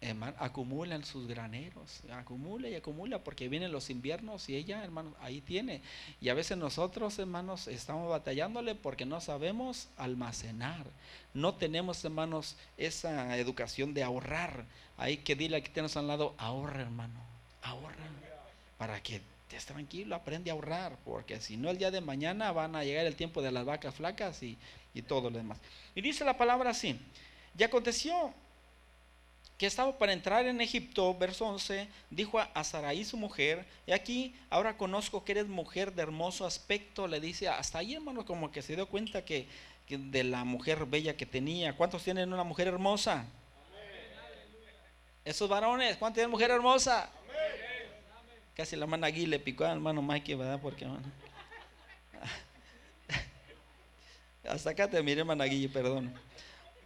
[0.00, 5.14] Hermano, acumula en sus graneros, acumula y acumula porque vienen los inviernos y ella, hermano,
[5.20, 5.82] ahí tiene.
[6.20, 10.86] Y a veces nosotros, hermanos, estamos batallándole porque no sabemos almacenar.
[11.34, 14.64] No tenemos, hermanos, esa educación de ahorrar.
[14.96, 17.20] Hay que dile aquí tenemos al lado, ahorra, hermano,
[17.62, 17.96] ahorra.
[18.78, 22.74] Para que estés tranquilo, aprende a ahorrar, porque si no el día de mañana van
[22.74, 24.56] a llegar el tiempo de las vacas flacas y,
[24.94, 25.58] y todo lo demás.
[25.94, 26.98] Y dice la palabra así,
[27.58, 28.32] y aconteció
[29.60, 34.34] que estaba para entrar en Egipto, verso 11, dijo a Saraí su mujer, y aquí
[34.48, 38.62] ahora conozco que eres mujer de hermoso aspecto, le dice, hasta ahí hermano como que
[38.62, 39.46] se dio cuenta que,
[39.86, 41.76] de la mujer bella que tenía.
[41.76, 43.26] ¿Cuántos tienen una mujer hermosa?
[45.26, 47.10] Esos varones, ¿cuántos tienen mujer hermosa?
[48.54, 50.58] Casi la mano aquí le picó al hermano Mikey, ¿verdad?
[50.62, 50.86] Porque,
[54.48, 56.18] Hasta acá te miré, Managuille, perdón.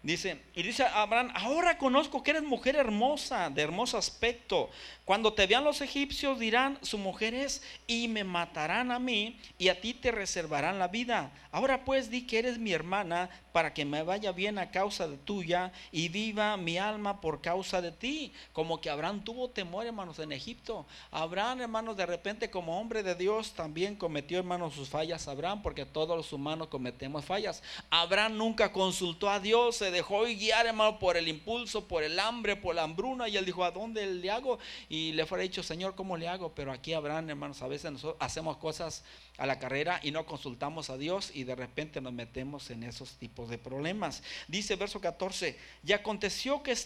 [0.04, 4.68] Dice, y dice Abraham, ahora conozco que eres mujer hermosa, de hermoso aspecto.
[5.06, 9.68] Cuando te vean los egipcios dirán, su mujer es, y me matarán a mí, y
[9.68, 11.32] a ti te reservarán la vida.
[11.50, 15.16] Ahora pues di que eres mi hermana, para que me vaya bien a causa de
[15.16, 18.32] tuya, y viva mi alma por causa de ti.
[18.52, 20.84] Como que Abraham tuvo temor, hermanos, en Egipto.
[21.12, 25.28] Abraham, hermanos, de repente como hombre de Dios también cometió, hermanos, sus fallas.
[25.28, 27.62] Abraham, porque todos los humanos cometemos fallas.
[27.90, 32.56] Abraham nunca consultó a Dios, se dejó guiar, hermano, por el impulso, por el hambre,
[32.56, 33.28] por la hambruna.
[33.28, 34.58] Y él dijo, ¿a dónde le hago?
[34.88, 36.52] Y le fue dicho, Señor, ¿cómo le hago?
[36.56, 39.04] Pero aquí Abraham, hermanos, a veces nosotros hacemos cosas
[39.36, 43.14] a la carrera y no consultamos a Dios y de repente nos metemos en esos
[43.14, 44.22] tipos de problemas.
[44.46, 46.76] Dice verso 14, y aconteció que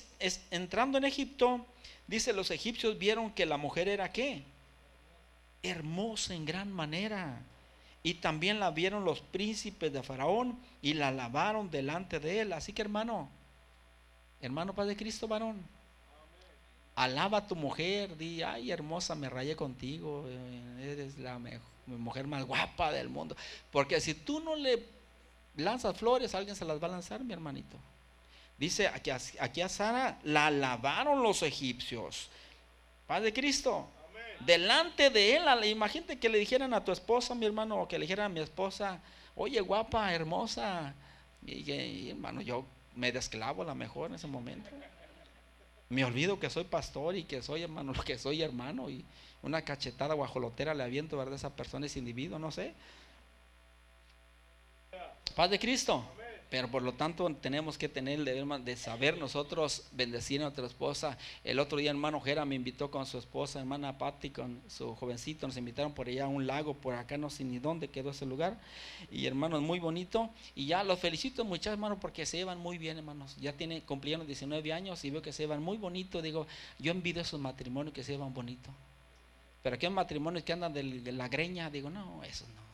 [0.51, 1.67] entrando en Egipto,
[2.07, 4.45] dice, los egipcios vieron que la mujer era qué?
[5.63, 7.43] Hermosa en gran manera.
[8.03, 12.53] Y también la vieron los príncipes de Faraón y la lavaron delante de él.
[12.53, 13.29] Así que hermano,
[14.41, 15.61] hermano Padre Cristo varón,
[16.95, 21.39] alaba a tu mujer, di, ay hermosa, me rayé contigo, eh, eres la
[21.97, 23.37] mujer más guapa del mundo.
[23.71, 24.85] Porque si tú no le
[25.57, 27.77] lanzas flores, alguien se las va a lanzar, mi hermanito.
[28.59, 32.29] Dice aquí, aquí a Sara la lavaron los egipcios.
[33.07, 33.89] Padre Cristo,
[34.41, 35.65] delante de él.
[35.65, 38.41] Imagínate que le dijeran a tu esposa, mi hermano, o que le dijeran a mi
[38.41, 39.01] esposa,
[39.35, 40.95] oye, guapa, hermosa.
[41.47, 44.69] Y, hermano, yo me desclavo a lo mejor en ese momento.
[45.89, 48.91] Me olvido que soy pastor y que soy hermano, que soy hermano.
[48.91, 49.05] Y
[49.43, 51.35] una cachetada guajolotera le aviento, ¿verdad?
[51.35, 52.75] Esa persona, ese individuo, no sé.
[55.35, 56.05] Paz de Cristo.
[56.51, 60.67] Pero por lo tanto tenemos que tener el deber de saber nosotros bendecir a nuestra
[60.67, 61.19] esposa.
[61.45, 65.47] El otro día hermano Jera me invitó con su esposa, hermana Patti, con su jovencito.
[65.47, 68.25] Nos invitaron por allá a un lago, por acá no sé ni dónde quedó ese
[68.25, 68.59] lugar.
[69.11, 70.31] Y hermanos, muy bonito.
[70.55, 73.37] Y ya los felicito muchas hermanos porque se llevan muy bien hermanos.
[73.39, 76.23] Ya tienen, cumplieron 19 años y veo que se llevan muy bonito.
[76.23, 76.47] Digo,
[76.79, 78.71] yo envidio esos matrimonios que se llevan bonito.
[79.69, 81.69] Pero aquí hay matrimonios que andan de, la greña.
[81.69, 82.69] Digo, no, eso no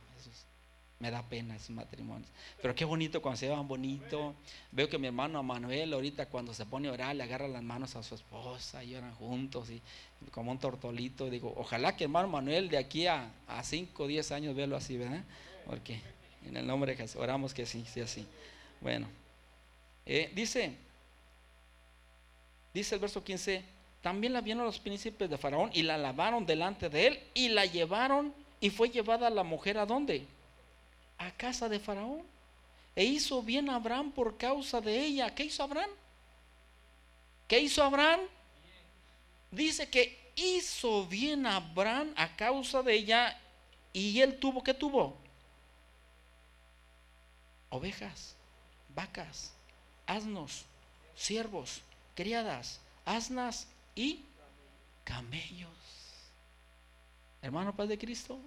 [1.01, 2.31] me da pena esos matrimonios.
[2.63, 4.37] Pero qué bonito cuando se llevan bonito.
[4.71, 7.97] Veo que mi hermano Manuel ahorita cuando se pone a orar le agarra las manos
[7.97, 9.83] a su esposa y oran juntos y
[10.31, 11.29] como un tortolito.
[11.29, 13.29] Digo, ojalá que hermano Manuel de aquí a
[13.61, 15.25] 5 o 10 años véalo así, ¿verdad?
[15.67, 16.01] Porque
[16.47, 18.25] en el nombre de Jesús oramos que sí, sea así.
[18.81, 19.09] Bueno,
[20.07, 20.77] eh, dice,
[22.73, 23.65] dice el verso 15,
[24.05, 27.65] también la vieron los príncipes de Faraón y la lavaron delante de él y la
[27.65, 30.27] llevaron y fue llevada la mujer a dónde?
[31.17, 32.23] a casa de Faraón.
[32.95, 35.35] E hizo bien Abraham por causa de ella.
[35.35, 35.89] ¿Qué hizo Abraham?
[37.49, 38.21] ¿Qué hizo Abraham?
[39.51, 43.41] Dice que hizo bien Abraham a causa de ella
[43.95, 45.17] y él tuvo, ¿qué tuvo?
[47.71, 48.37] Ovejas,
[48.91, 49.55] vacas,
[50.07, 50.67] asnos,
[51.17, 51.81] siervos,
[52.15, 54.25] criadas, asnas y
[55.05, 55.71] camellos.
[57.43, 58.39] Hermano Padre de Cristo,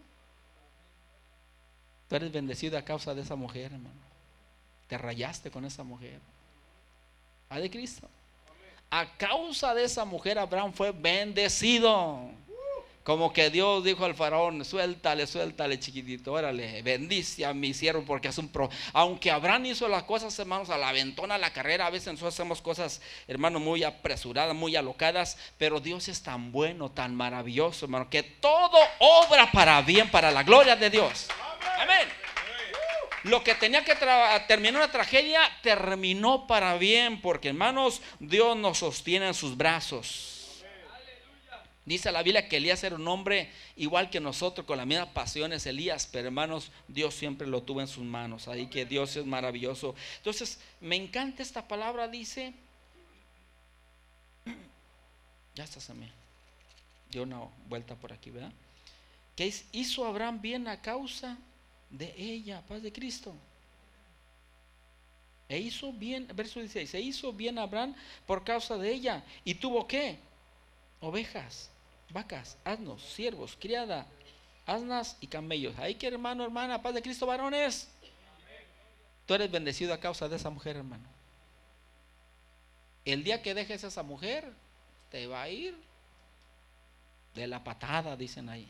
[2.07, 3.99] Tú eres bendecido a causa de esa mujer, hermano.
[4.87, 6.19] Te rayaste con esa mujer.
[7.49, 8.07] A de Cristo.
[8.89, 12.31] A causa de esa mujer, Abraham fue bendecido.
[13.07, 18.27] Como que Dios dijo al faraón, suéltale, suéltale chiquitito, órale, bendice a mi siervo porque
[18.27, 18.69] es un pro.
[18.91, 22.61] Aunque Abraham hizo las cosas, hermanos, a la ventona, la carrera, a veces nosotros hacemos
[22.61, 28.23] cosas, hermano, muy apresuradas, muy alocadas, pero Dios es tan bueno, tan maravilloso, hermano, que
[28.23, 31.27] todo obra para bien, para la gloria de Dios.
[31.79, 32.09] Amén.
[33.23, 33.95] Lo que tenía que
[34.49, 40.36] terminar una tragedia, terminó para bien, porque hermanos, Dios nos sostiene en sus brazos.
[41.87, 45.65] Dice la Biblia que Elías era un hombre igual que nosotros, con las mismas pasiones,
[45.65, 48.49] Elías, pero hermanos, Dios siempre lo tuvo en sus manos.
[48.49, 49.95] Ahí que Dios es maravilloso.
[50.17, 52.53] Entonces, me encanta esta palabra, dice.
[55.55, 56.11] Ya está, se me
[57.09, 58.51] dio una vuelta por aquí, ¿verdad?
[59.33, 61.37] Que hizo Abraham bien a causa
[61.89, 63.33] de ella, paz de Cristo.
[65.47, 67.95] E hizo bien, verso 16, se hizo bien Abraham
[68.25, 69.23] por causa de ella.
[69.45, 70.19] ¿Y tuvo qué?
[70.99, 71.71] Ovejas
[72.11, 74.07] vacas, asnos, siervos, criada,
[74.65, 75.77] asnas y camellos.
[75.77, 77.89] Ahí que hermano, hermana, paz de Cristo, varones.
[79.25, 81.07] Tú eres bendecido a causa de esa mujer, hermano.
[83.03, 84.51] El día que dejes a esa mujer,
[85.09, 85.77] te va a ir
[87.35, 88.67] de la patada, dicen ahí.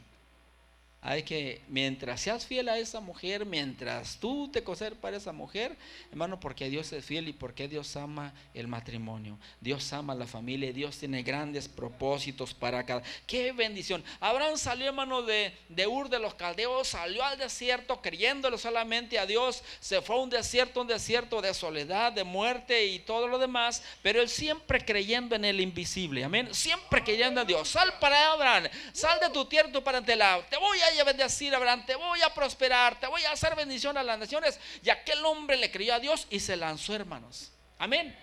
[1.01, 5.77] Hay que, mientras seas fiel a esa mujer, mientras tú te coser para esa mujer,
[6.11, 9.37] hermano, porque Dios es fiel y porque Dios ama el matrimonio.
[9.61, 13.03] Dios ama la familia Dios tiene grandes propósitos para cada.
[13.25, 14.03] ¡Qué bendición!
[14.19, 19.25] Abraham salió, hermano, de, de Ur de los Caldeos, salió al desierto creyéndolo solamente a
[19.25, 19.63] Dios.
[19.79, 23.83] Se fue a un desierto, un desierto de soledad, de muerte y todo lo demás,
[24.01, 26.23] pero él siempre creyendo en el invisible.
[26.23, 26.53] Amén.
[26.53, 27.69] Siempre creyendo en Dios.
[27.69, 30.45] Sal para Abraham, sal de tu tierra, tu parentela.
[30.49, 33.97] Te voy a a bendecir, Abraham, te voy a prosperar, te voy a hacer bendición
[33.97, 34.59] a las naciones.
[34.83, 37.51] Y aquel hombre le creyó a Dios y se lanzó, hermanos.
[37.79, 38.15] Amén.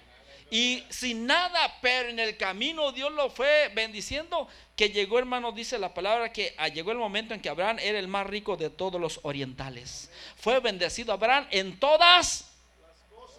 [0.51, 5.79] Y sin nada, pero en el camino Dios lo fue bendiciendo, que llegó, hermanos, dice
[5.79, 8.71] la palabra, que ah, llegó el momento en que Abraham era el más rico de
[8.71, 10.11] todos los orientales.
[10.37, 12.51] Fue bendecido Abraham en todas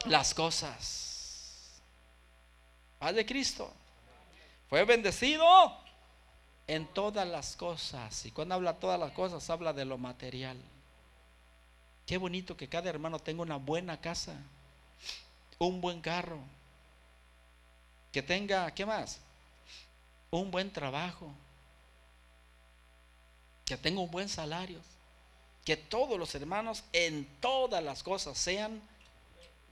[0.05, 1.81] las cosas.
[2.99, 3.71] Paz de Cristo.
[4.69, 5.84] Fue bendecido
[6.67, 8.25] en todas las cosas.
[8.25, 10.57] Y cuando habla todas las cosas, habla de lo material.
[12.05, 14.35] Qué bonito que cada hermano tenga una buena casa,
[15.57, 16.39] un buen carro,
[18.11, 19.19] que tenga, ¿qué más?
[20.29, 21.31] Un buen trabajo,
[23.65, 24.79] que tenga un buen salario,
[25.63, 28.81] que todos los hermanos en todas las cosas sean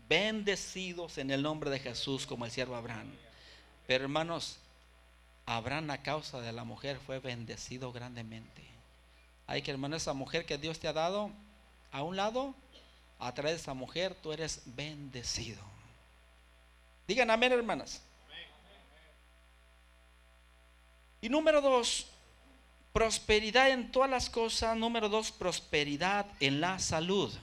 [0.10, 3.16] bendecidos en el nombre de Jesús como el siervo Abraham.
[3.86, 4.58] Pero hermanos,
[5.46, 8.64] Abraham a causa de la mujer fue bendecido grandemente.
[9.48, 11.32] Hay que hermano, esa mujer que Dios te ha dado,
[11.92, 12.56] a un lado,
[13.20, 15.62] a través de esa mujer tú eres bendecido.
[17.08, 18.02] Digan amén, hermanas.
[21.22, 22.08] Y número dos,
[22.92, 24.76] prosperidad en todas las cosas.
[24.76, 27.34] Número dos, prosperidad en la salud.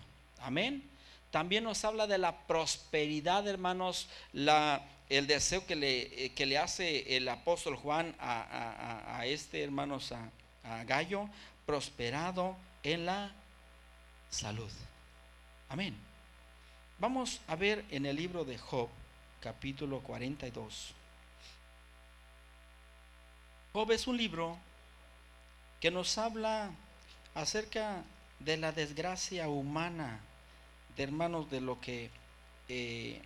[0.41, 0.89] Amén.
[1.31, 6.57] También nos habla de la prosperidad, hermanos, la el deseo que le, eh, que le
[6.57, 10.31] hace el apóstol Juan a, este, hermanos, a,
[10.63, 11.29] a Gallo,
[11.67, 13.33] prosperado en la
[14.31, 14.71] salud.
[15.69, 15.97] Amén.
[17.01, 18.89] Vamos a ver en el libro de Job,
[19.41, 20.95] capítulo 42.
[23.73, 24.59] Job es un libro
[25.81, 26.71] que nos habla
[27.35, 28.05] acerca
[28.39, 30.21] de la desgracia humana,
[30.97, 32.11] de hermanos, de lo que
[32.69, 33.23] eh,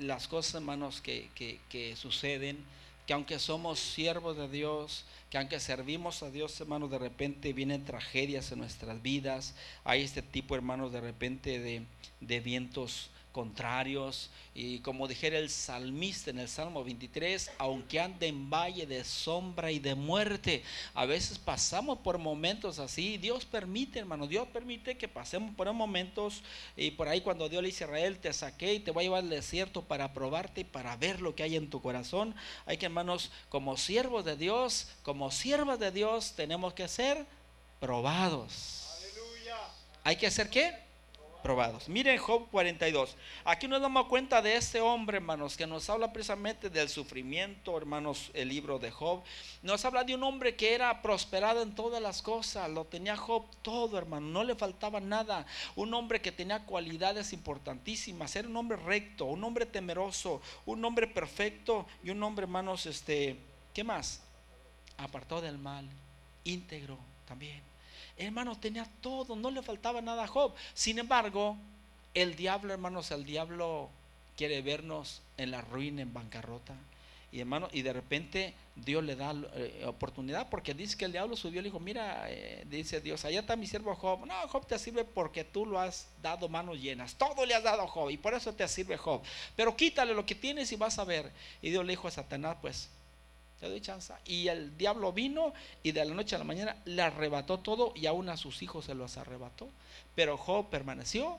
[0.00, 2.58] las cosas, hermanos, que, que, suceden,
[3.06, 7.84] que aunque somos siervos de Dios, que aunque servimos a Dios, hermanos, de repente vienen
[7.84, 9.54] tragedias en nuestras vidas.
[9.84, 11.82] Hay este tipo, hermanos, de repente de,
[12.20, 14.30] de vientos contrarios.
[14.54, 19.70] Y como dijera el salmista en el Salmo 23, aunque ande en valle de sombra
[19.70, 20.62] y de muerte,
[20.94, 23.16] a veces pasamos por momentos así.
[23.18, 26.42] Dios permite, hermano, Dios permite que pasemos por momentos.
[26.76, 29.06] Y por ahí cuando Dios le dice a Israel, te saqué y te voy a
[29.06, 32.34] llevar al desierto para probarte y para ver lo que hay en tu corazón.
[32.66, 37.24] Hay que, hermanos, como siervos de Dios, como siervas de Dios, tenemos que ser
[37.78, 38.88] probados.
[38.98, 39.56] Aleluya.
[40.04, 40.89] ¿Hay que hacer qué?
[41.42, 41.88] Probados.
[41.88, 43.16] Miren Job 42.
[43.44, 48.30] Aquí nos damos cuenta de este hombre, hermanos, que nos habla precisamente del sufrimiento, hermanos,
[48.34, 49.22] el libro de Job.
[49.62, 52.70] Nos habla de un hombre que era prosperado en todas las cosas.
[52.70, 54.26] Lo tenía Job todo, hermano.
[54.26, 55.46] No le faltaba nada.
[55.76, 58.34] Un hombre que tenía cualidades importantísimas.
[58.36, 63.36] Era un hombre recto, un hombre temeroso, un hombre perfecto y un hombre, hermanos, este,
[63.72, 64.22] ¿qué más?
[64.98, 65.88] Apartado del mal,
[66.44, 67.69] íntegro también
[68.26, 70.54] hermano, tenía todo, no le faltaba nada a Job.
[70.74, 71.56] Sin embargo,
[72.14, 73.88] el diablo, hermanos, el diablo
[74.36, 76.74] quiere vernos en la ruina, en bancarrota.
[77.32, 81.36] Y hermano, y de repente Dios le da eh, oportunidad porque dice que el diablo
[81.36, 84.26] subió y le dijo, mira, eh, dice Dios, allá está mi siervo Job.
[84.26, 87.14] No, Job te sirve porque tú lo has dado manos llenas.
[87.14, 89.22] Todo le has dado a Job y por eso te sirve Job.
[89.54, 91.30] Pero quítale lo que tienes y vas a ver.
[91.62, 92.88] Y Dios le dijo a Satanás, pues,
[93.60, 94.12] te doy chance.
[94.24, 98.06] Y el diablo vino y de la noche a la mañana le arrebató todo y
[98.06, 99.68] aún a sus hijos se los arrebató.
[100.14, 101.38] Pero Job permaneció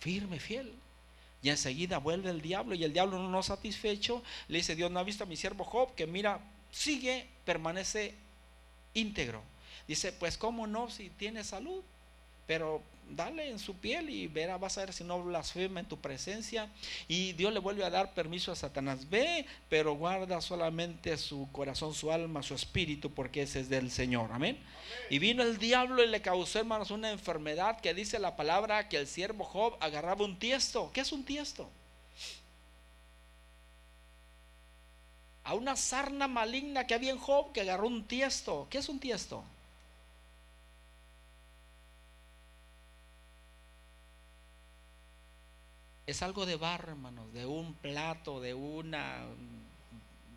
[0.00, 0.74] firme, fiel.
[1.42, 5.04] Y enseguida vuelve el diablo y el diablo no satisfecho le dice, Dios no ha
[5.04, 6.40] visto a mi siervo Job que mira,
[6.72, 8.14] sigue, permanece
[8.94, 9.42] íntegro.
[9.86, 11.82] Dice, pues cómo no si tiene salud,
[12.46, 16.00] pero dale en su piel y verá, vas a ver si no blasfema en tu
[16.00, 16.70] presencia.
[17.08, 19.08] Y Dios le vuelve a dar permiso a Satanás.
[19.08, 24.30] Ve, pero guarda solamente su corazón, su alma, su espíritu, porque ese es del Señor.
[24.32, 24.58] Amén.
[25.10, 28.96] Y vino el diablo y le causó, hermanos, una enfermedad que dice la palabra que
[28.96, 30.90] el siervo Job agarraba un tiesto.
[30.92, 31.70] ¿Qué es un tiesto?
[35.44, 38.66] A una sarna maligna que había en Job que agarró un tiesto.
[38.70, 39.44] ¿Qué es un tiesto?
[46.06, 48.94] Es algo de barro, hermanos, de un plato, de un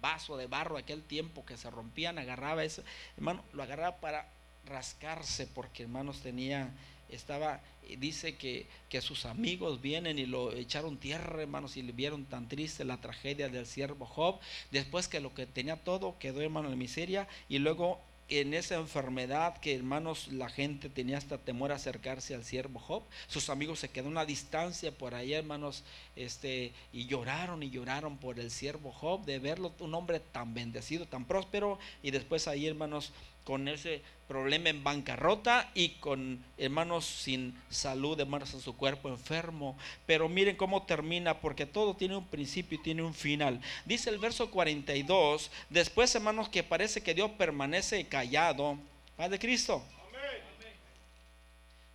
[0.02, 2.84] vaso de barro aquel tiempo que se rompían, agarraba eso,
[3.18, 4.30] hermano, lo agarraba para
[4.66, 6.72] rascarse porque hermanos tenía
[7.10, 7.62] estaba
[8.00, 12.50] dice que, que, sus amigos vienen y lo echaron tierra, hermanos, y le vieron tan
[12.50, 14.40] triste la tragedia del siervo Job,
[14.72, 19.58] después que lo que tenía todo quedó, hermano, en miseria, y luego en esa enfermedad
[19.58, 23.04] que hermanos la gente tenía hasta temor a acercarse al siervo Job.
[23.28, 25.84] Sus amigos se quedaron a distancia por ahí, hermanos,
[26.16, 31.06] este, y lloraron y lloraron por el siervo Job de verlo, un hombre tan bendecido,
[31.06, 33.14] tan próspero, y después ahí, hermanos,
[33.48, 39.78] con ese problema en bancarrota y con hermanos sin salud, hermanos en su cuerpo enfermo.
[40.06, 43.62] Pero miren cómo termina, porque todo tiene un principio y tiene un final.
[43.86, 48.78] Dice el verso 42, después hermanos que parece que Dios permanece callado.
[49.16, 49.82] Padre Cristo.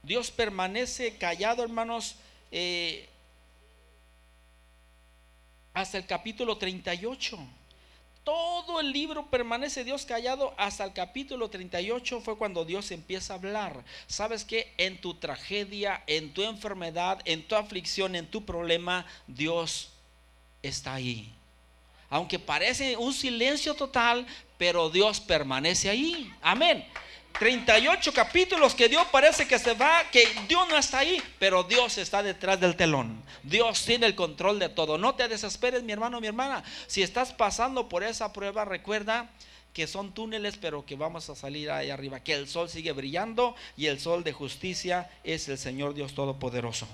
[0.02, 2.16] Dios permanece callado, hermanos,
[2.50, 3.10] eh,
[5.74, 7.38] hasta el capítulo 38.
[8.24, 13.36] Todo el libro permanece Dios callado hasta el capítulo 38 fue cuando Dios empieza a
[13.36, 13.84] hablar.
[14.06, 19.90] ¿Sabes que En tu tragedia, en tu enfermedad, en tu aflicción, en tu problema, Dios
[20.62, 21.32] está ahí.
[22.10, 26.32] Aunque parece un silencio total, pero Dios permanece ahí.
[26.42, 26.86] Amén.
[27.38, 31.98] 38 capítulos que Dios parece que se va, que Dios no está ahí, pero Dios
[31.98, 33.22] está detrás del telón.
[33.42, 34.98] Dios tiene el control de todo.
[34.98, 36.62] No te desesperes, mi hermano, mi hermana.
[36.86, 39.30] Si estás pasando por esa prueba, recuerda
[39.72, 43.56] que son túneles, pero que vamos a salir ahí arriba, que el sol sigue brillando
[43.76, 46.86] y el sol de justicia es el Señor Dios Todopoderoso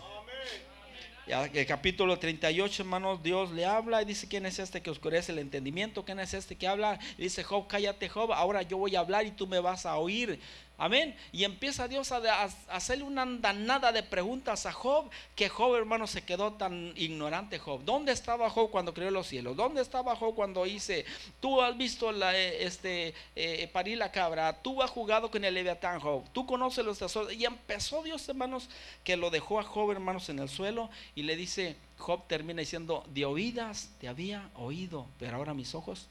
[1.29, 5.39] el capítulo 38, hermanos, Dios le habla y dice, ¿quién es este que oscurece el
[5.39, 6.05] entendimiento?
[6.05, 6.99] ¿Quién es este que habla?
[7.19, 10.41] Dice, Job, cállate, Job, ahora yo voy a hablar y tú me vas a oír.
[10.81, 11.17] Amén.
[11.33, 16.23] Y empieza Dios a, hacerle una andanada de preguntas a Job, que Job, hermano, se
[16.23, 17.83] quedó tan ignorante, Job.
[17.85, 19.57] ¿Dónde estaba Job cuando creó los cielos?
[19.57, 21.05] ¿Dónde estaba Job cuando hice?
[21.41, 25.53] Tú has visto la, eh, este, eh, parir la cabra, tú has jugado con el
[25.53, 26.23] leviatán, Job.
[26.33, 27.33] Tú conoces los tesoros.
[27.33, 28.71] Y empezó Dios, hermanos,
[29.03, 33.05] que lo dejó a Job, hermanos, en el suelo y le dice, Job termina diciendo,
[33.09, 36.07] de oídas te había oído, pero ahora mis ojos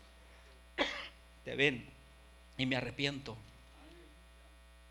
[1.45, 1.89] te ven
[2.57, 3.37] y me arrepiento.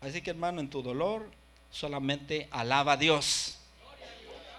[0.01, 1.29] Así que hermano, en tu dolor
[1.71, 3.57] solamente alaba a Dios.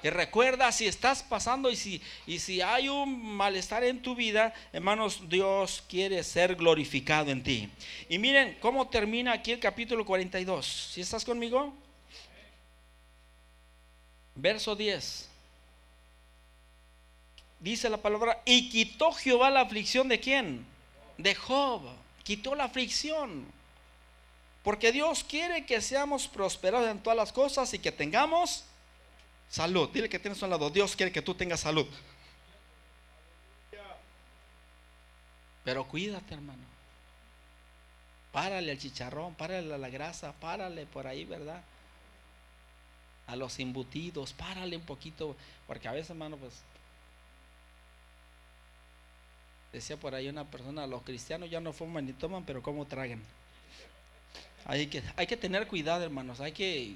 [0.02, 4.54] Y recuerda, si estás pasando y si, y si hay un malestar en tu vida,
[4.72, 7.68] hermanos, Dios quiere ser glorificado en ti.
[8.08, 10.64] Y miren cómo termina aquí el capítulo 42.
[10.94, 11.74] Si estás conmigo?
[14.36, 15.28] Verso 10.
[17.58, 20.64] Dice la palabra, y quitó Jehová la aflicción de quién?
[21.16, 21.82] De Job.
[22.22, 23.57] Quitó la aflicción.
[24.62, 28.64] Porque Dios quiere que seamos prosperados en todas las cosas y que tengamos
[29.48, 29.88] salud.
[29.90, 30.70] Dile que tienes un lado.
[30.70, 31.86] Dios quiere que tú tengas salud.
[35.64, 36.62] Pero cuídate, hermano.
[38.32, 41.62] Párale al chicharrón, párale a la grasa, párale por ahí, ¿verdad?
[43.26, 45.36] A los embutidos, párale un poquito.
[45.66, 46.54] Porque a veces, hermano, pues.
[49.72, 53.22] Decía por ahí una persona, los cristianos ya no fuman ni toman, pero ¿cómo tragan?
[54.68, 56.40] Hay que, hay que tener cuidado, hermanos.
[56.40, 56.94] Hay que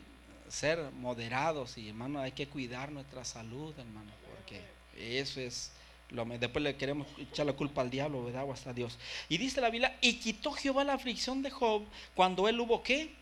[0.49, 4.61] ser moderados y, hermanos, hay que cuidar nuestra salud, hermanos, porque
[4.97, 5.73] eso es
[6.11, 8.45] lo después le queremos echar la culpa al diablo, ¿verdad?
[8.45, 8.99] O hasta Dios.
[9.31, 11.85] Y dice la Biblia, y quitó Jehová la aflicción de Job
[12.15, 13.15] cuando él hubo qué?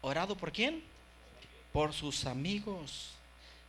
[0.00, 0.84] Orado por quién?
[1.72, 3.10] Por sus amigos.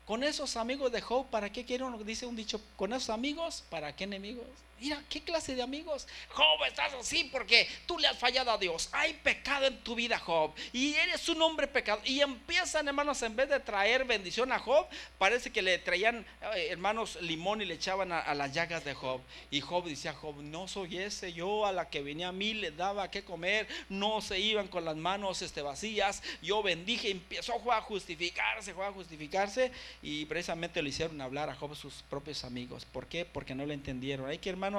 [0.05, 2.05] Con esos amigos de Job, ¿para qué quieren?
[2.05, 4.45] Dice un dicho, con esos amigos, ¿para qué enemigos?
[4.81, 6.07] Mira, ¿qué clase de amigos?
[6.29, 8.89] Job, estás así porque tú le has fallado a Dios.
[8.93, 10.55] Hay pecado en tu vida, Job.
[10.73, 12.01] Y eres un hombre pecado.
[12.03, 14.87] Y empiezan, hermanos, en vez de traer bendición a Job,
[15.19, 16.25] parece que le traían,
[16.55, 19.21] eh, hermanos, limón y le echaban a, las llagas de Job.
[19.51, 21.31] Y Job decía, Job, no soy ese.
[21.31, 23.67] Yo a la que venía a mí le daba que comer.
[23.87, 26.23] No se iban con las manos este, vacías.
[26.41, 27.11] Yo bendije.
[27.11, 29.71] Empezó a justificarse, a justificarse.
[30.01, 32.83] Y precisamente le hicieron hablar a Job sus propios amigos.
[32.85, 33.25] ¿Por qué?
[33.25, 34.27] Porque no le entendieron.
[34.27, 34.70] Hay que, hermanos,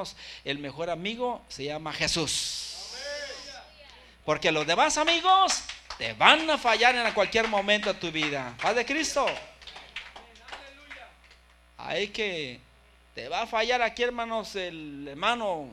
[0.45, 2.95] el mejor amigo se llama Jesús.
[4.25, 5.63] Porque los demás amigos
[5.99, 8.55] te van a fallar en cualquier momento de tu vida.
[8.61, 9.27] Paz de Cristo.
[11.77, 12.61] Hay que
[13.15, 15.69] te va a fallar aquí, hermanos, el hermano.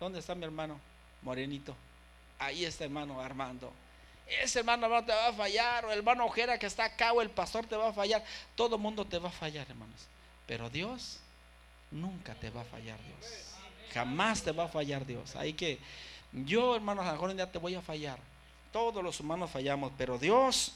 [0.00, 0.80] ¿Dónde está mi hermano?
[1.22, 1.76] Morenito.
[2.38, 3.72] Ahí está hermano Armando.
[4.26, 7.20] Ese hermano, hermano te va a fallar, o el hermano Ojera que está acá, o
[7.20, 8.24] el pastor te va a fallar.
[8.56, 10.08] Todo mundo te va a fallar, hermanos.
[10.46, 11.20] Pero Dios
[11.94, 13.54] nunca te va a fallar Dios.
[13.92, 15.36] Jamás te va a fallar Dios.
[15.36, 15.78] Hay que,
[16.32, 18.18] yo hermanos, a mejor un día te voy a fallar.
[18.72, 20.72] Todos los humanos fallamos, pero Dios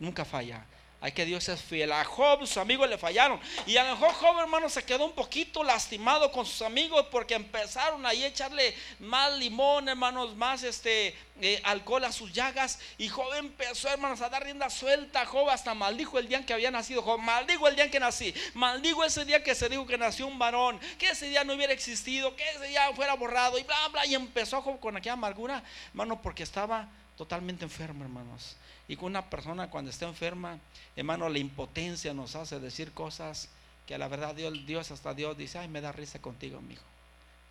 [0.00, 0.64] nunca falla.
[1.02, 1.90] Hay que Dios es fiel.
[1.90, 3.40] A Job sus amigos le fallaron.
[3.66, 7.34] Y a lo mejor Job, hermano, se quedó un poquito lastimado con sus amigos porque
[7.34, 12.78] empezaron ahí a echarle más limón, hermanos, más este eh, alcohol a sus llagas.
[12.98, 15.26] Y Job empezó, hermanos, a dar rienda suelta.
[15.26, 17.02] Job hasta maldijo el día en que había nacido.
[17.02, 18.32] Job, maldigo el día en que nací.
[18.54, 20.78] Maldigo ese día que se dijo que nació un varón.
[20.98, 22.36] Que ese día no hubiera existido.
[22.36, 23.58] Que ese día fuera borrado.
[23.58, 24.06] Y bla, bla.
[24.06, 28.56] Y empezó Job con aquella amargura, hermano, porque estaba totalmente enfermo, hermanos.
[28.88, 30.58] Y con una persona cuando está enferma,
[30.96, 33.48] hermano, la impotencia nos hace decir cosas
[33.86, 36.82] que a la verdad Dios, hasta Dios dice, ay, me da risa contigo, amigo.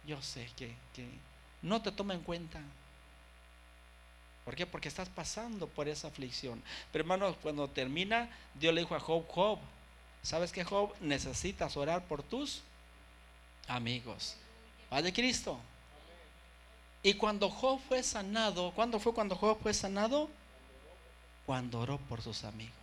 [0.06, 1.08] Yo sé que, que
[1.62, 2.60] no te toma en cuenta.
[4.46, 4.66] ¿Por qué?
[4.66, 6.62] Porque estás pasando por esa aflicción.
[6.92, 9.60] Pero hermano, cuando termina, Dios le dijo a Job, Job,
[10.24, 10.94] ¿sabes que Job?
[11.00, 12.64] Necesitas orar por tus
[13.68, 14.36] amigos.
[14.90, 15.60] Padre Cristo.
[17.04, 20.30] Y cuando Job fue sanado, ¿cuándo fue cuando Job fue sanado?
[21.46, 22.74] Cuando oró por sus amigos.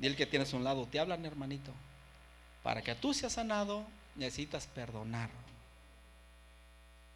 [0.00, 1.72] Y el que tienes a un lado, te hablan, hermanito.
[2.62, 3.84] Para que tú seas sanado,
[4.16, 5.30] necesitas perdonar.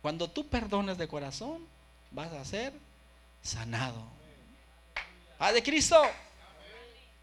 [0.01, 1.67] Cuando tú perdones de corazón,
[2.11, 2.73] vas a ser
[3.43, 4.05] sanado.
[5.39, 6.01] Padre Cristo.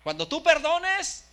[0.04, 1.26] Cuando tú perdones,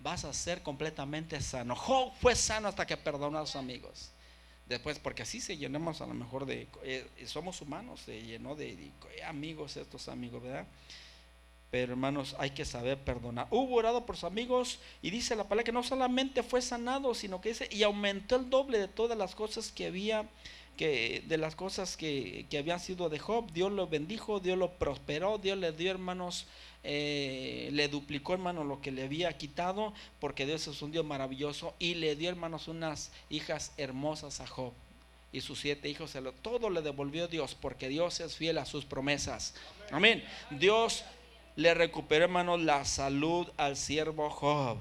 [0.00, 1.76] vas a ser completamente sano.
[1.76, 4.10] Job fue sano hasta que perdonó a sus amigos.
[4.66, 8.90] Después, porque así se llenamos a lo mejor de, eh, somos humanos, se llenó de,
[9.24, 10.66] amigos estos amigos, ¿verdad?
[11.70, 13.46] Pero hermanos, hay que saber perdonar.
[13.50, 17.40] Hubo orado por sus amigos y dice la palabra que no solamente fue sanado, sino
[17.40, 20.28] que dice, y aumentó el doble de todas las cosas que había,
[20.76, 23.50] que, de las cosas que, que habían sido de Job.
[23.52, 26.46] Dios lo bendijo, Dios lo prosperó, Dios le dio, hermanos,
[26.84, 31.74] eh, le duplicó, hermano, lo que le había quitado, porque Dios es un Dios maravilloso,
[31.78, 34.72] y le dio, hermanos, unas hijas hermosas a Job.
[35.32, 38.84] Y sus siete hijos, lo, todo le devolvió Dios, porque Dios es fiel a sus
[38.84, 39.54] promesas.
[39.90, 40.24] Amén.
[40.50, 41.04] Dios
[41.56, 44.78] le recuperó, hermanos, la salud al siervo Job.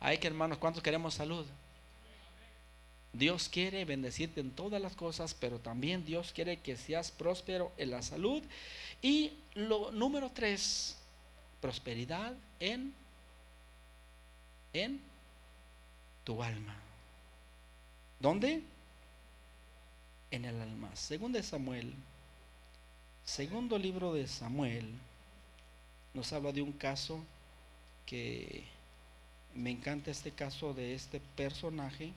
[0.00, 1.46] Hay que, hermanos, ¿cuántos queremos salud?
[3.12, 7.90] Dios quiere bendecirte en todas las cosas, pero también Dios quiere que seas próspero en
[7.90, 8.42] la salud.
[9.02, 10.96] Y lo número tres,
[11.60, 12.94] prosperidad en,
[14.72, 15.00] en
[16.24, 16.76] tu alma.
[18.20, 18.62] ¿Dónde?
[20.30, 20.94] En el alma.
[20.94, 21.94] Segundo de Samuel,
[23.24, 24.88] segundo libro de Samuel,
[26.14, 27.24] nos habla de un caso
[28.06, 28.64] que
[29.54, 32.12] me encanta este caso de este personaje.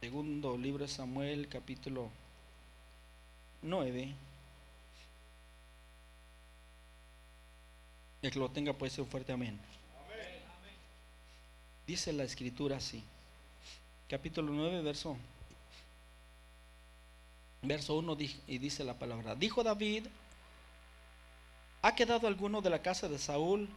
[0.00, 2.10] Segundo libro de Samuel, capítulo
[3.62, 4.14] 9.
[8.22, 9.58] El que lo tenga puede ser un fuerte amén.
[11.86, 13.02] Dice la escritura así.
[14.08, 15.16] Capítulo 9, verso
[17.62, 18.16] verso 1
[18.46, 19.34] y dice la palabra.
[19.34, 20.06] Dijo David,
[21.82, 23.68] ¿ha quedado alguno de la casa de Saúl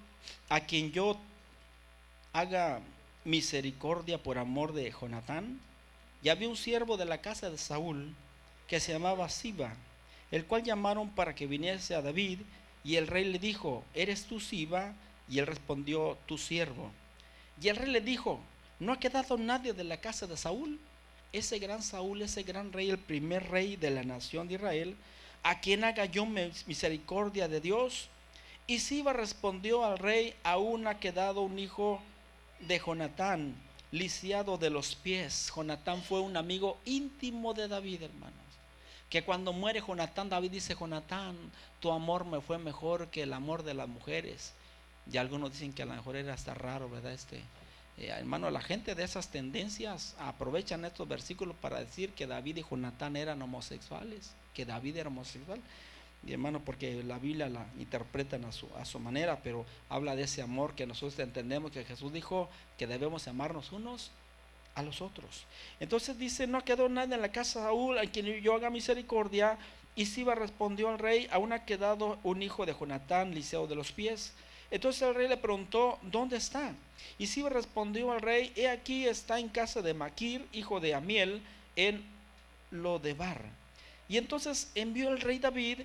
[0.49, 1.17] a quien yo
[2.33, 2.81] haga
[3.23, 5.59] misericordia por amor de Jonatán?
[6.21, 8.13] Y había un siervo de la casa de Saúl
[8.67, 9.73] que se llamaba Siba,
[10.31, 12.39] el cual llamaron para que viniese a David
[12.83, 14.93] y el rey le dijo, ¿eres tú Siba?
[15.27, 16.91] Y él respondió, tu siervo.
[17.61, 18.39] Y el rey le dijo,
[18.79, 20.79] ¿no ha quedado nadie de la casa de Saúl?
[21.31, 24.95] Ese gran Saúl, ese gran rey, el primer rey de la nación de Israel,
[25.43, 28.09] a quien haga yo misericordia de Dios.
[28.65, 32.01] Y Siba respondió al rey, aún ha quedado un hijo
[32.61, 33.55] de Jonatán,
[33.91, 35.51] lisiado de los pies.
[35.55, 38.33] Jonatán fue un amigo íntimo de David, hermanos.
[39.09, 41.35] que cuando muere Jonatán, David dice, Jonatán,
[41.79, 44.53] tu amor me fue mejor que el amor de las mujeres.
[45.11, 47.13] Y algunos dicen que a lo mejor era hasta raro, ¿verdad?
[47.13, 47.37] Este,
[47.97, 52.63] eh, hermano, la gente de esas tendencias aprovechan estos versículos para decir que David y
[52.69, 55.59] Jonatán eran homosexuales, que David era homosexual.
[56.25, 60.23] Y hermano, porque la Biblia la interpretan a su, a su manera, pero habla de
[60.23, 64.11] ese amor que nosotros entendemos que Jesús dijo que debemos amarnos unos
[64.75, 65.45] a los otros.
[65.79, 69.57] Entonces dice, no quedó nadie en la casa de Saúl a quien yo haga misericordia.
[69.95, 73.91] Y Siba respondió al rey, aún ha quedado un hijo de Jonatán, liceo de los
[73.91, 74.33] pies.
[74.71, 76.73] Entonces el rey le preguntó, ¿dónde está?
[77.17, 81.41] Y Siba respondió al rey, he aquí está en casa de Maquir, hijo de Amiel,
[81.75, 82.03] en
[82.71, 83.41] Lodebar.
[84.07, 85.81] Y entonces envió el rey David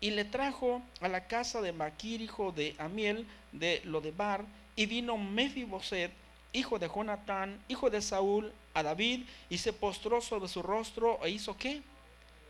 [0.00, 4.44] y le trajo a la casa de Maquir, hijo de Amiel, de Lodebar,
[4.76, 6.10] y vino Mefiboset,
[6.52, 11.30] hijo de Jonatán, hijo de Saúl, a David, y se postró sobre su rostro e
[11.30, 11.82] hizo qué?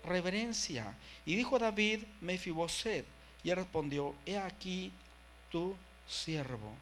[0.04, 0.94] Reverencia.
[1.26, 3.04] Y dijo David, Mefiboset,
[3.42, 4.92] y respondió, he aquí
[5.50, 5.74] tu
[6.06, 6.72] siervo.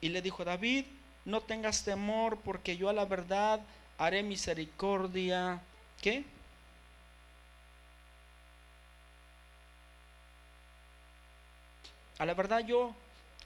[0.00, 0.84] Y le dijo David,
[1.24, 3.60] no tengas temor, porque yo a la verdad
[3.98, 5.60] haré misericordia.
[6.00, 6.24] ¿Qué?
[12.18, 12.94] A la verdad yo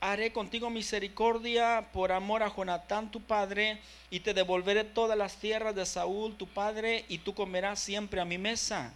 [0.01, 5.75] haré contigo misericordia por amor a Jonatán tu padre, y te devolveré todas las tierras
[5.75, 8.93] de Saúl tu padre, y tú comerás siempre a mi mesa.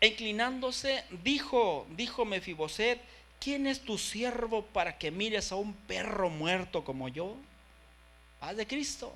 [0.00, 3.00] E inclinándose, dijo, dijo Mefiboset,
[3.38, 7.36] ¿quién es tu siervo para que mires a un perro muerto como yo?
[8.38, 9.14] Paz de Cristo.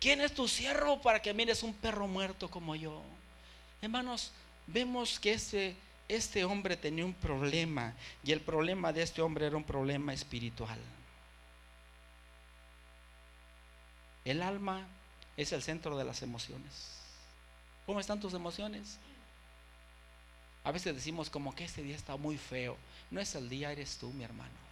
[0.00, 3.02] ¿Quién es tu siervo para que mires un perro muerto como yo?
[3.82, 4.32] Hermanos,
[4.66, 5.76] vemos que este
[6.08, 7.94] este hombre tenía un problema
[8.24, 10.78] y el problema de este hombre era un problema espiritual.
[14.24, 14.86] El alma
[15.36, 16.98] es el centro de las emociones.
[17.86, 18.98] ¿Cómo están tus emociones?
[20.64, 22.76] A veces decimos como que este día está muy feo.
[23.10, 24.68] No es el día, eres tú, mi hermano.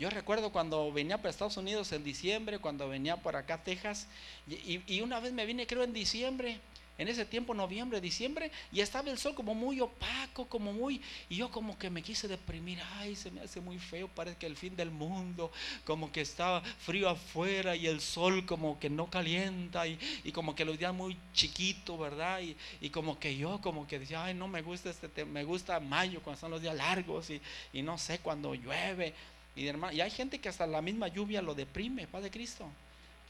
[0.00, 4.06] Yo recuerdo cuando venía para Estados Unidos en diciembre, cuando venía por acá a Texas,
[4.46, 6.58] y, una vez me vine creo en diciembre,
[7.00, 11.36] en ese tiempo, noviembre, diciembre, y estaba el sol como muy opaco, como muy, y
[11.36, 14.54] yo como que me quise deprimir, ay, se me hace muy feo, parece que el
[14.54, 15.50] fin del mundo,
[15.86, 19.98] como que estaba frío afuera y el sol como que no calienta y,
[20.34, 22.42] como que los días muy chiquito, ¿verdad?
[22.82, 26.20] Y, como que yo como que decía, ay, no me gusta este, me gusta mayo
[26.22, 27.40] cuando son los días largos y,
[27.72, 29.14] y no sé, cuando llueve.
[29.56, 32.70] Y, y hay gente que hasta la misma lluvia lo deprime, Padre Cristo.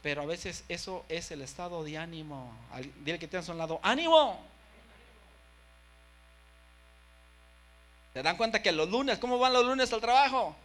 [0.01, 2.51] Pero a veces eso es el estado de ánimo.
[3.03, 4.39] Dile que tienes a un lado, ánimo.
[8.13, 10.55] ¿Se dan cuenta que los lunes, cómo van los lunes al trabajo?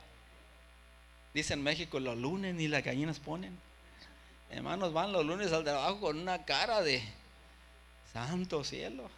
[1.35, 3.57] Dicen en México, los lunes ni las gallinas ponen.
[4.51, 7.03] Hermanos, van los lunes al trabajo con una cara de
[8.13, 9.11] santo cielo.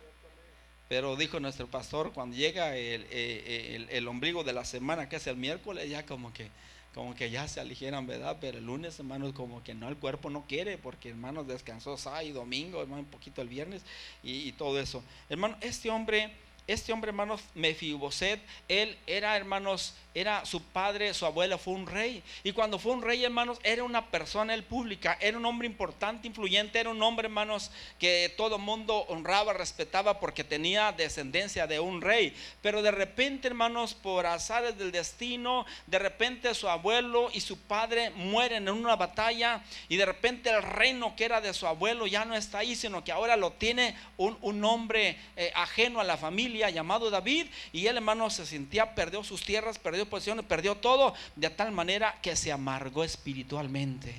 [0.88, 5.26] Pero dijo nuestro pastor, cuando llega el, el, el ombligo de la semana, que es
[5.26, 6.50] el miércoles, ya como que
[6.94, 8.38] como que ya se aligeran, ¿verdad?
[8.40, 12.26] Pero el lunes, hermanos, como que no, el cuerpo no quiere, porque hermanos descansó sábado
[12.26, 13.82] y domingo, hermano, un poquito el viernes
[14.22, 15.02] y, y todo eso.
[15.28, 16.32] Hermano, este hombre,
[16.66, 22.22] este hombre, hermanos, Mefiboset, él era, hermanos, era su padre, su abuelo fue un rey.
[22.42, 26.26] Y cuando fue un rey, hermanos, era una persona el pública, era un hombre importante,
[26.26, 32.00] influyente, era un hombre, hermanos, que todo mundo honraba, respetaba porque tenía descendencia de un
[32.00, 32.34] rey.
[32.62, 38.10] Pero de repente, hermanos, por azares del destino, de repente su abuelo y su padre
[38.10, 42.24] mueren en una batalla y de repente el reino que era de su abuelo ya
[42.24, 46.16] no está ahí, sino que ahora lo tiene un, un hombre eh, ajeno a la
[46.16, 47.46] familia llamado David.
[47.72, 52.18] Y él, hermanos, se sentía, perdió sus tierras, perdió posiciones, perdió todo, de tal manera
[52.22, 54.14] que se amargó espiritualmente.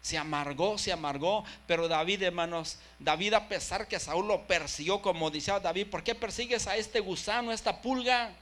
[0.00, 5.30] Se amargó, se amargó, pero David, hermanos, David a pesar que Saúl lo persiguió, como
[5.30, 8.32] decía David, ¿por qué persigues a este gusano, a esta pulga?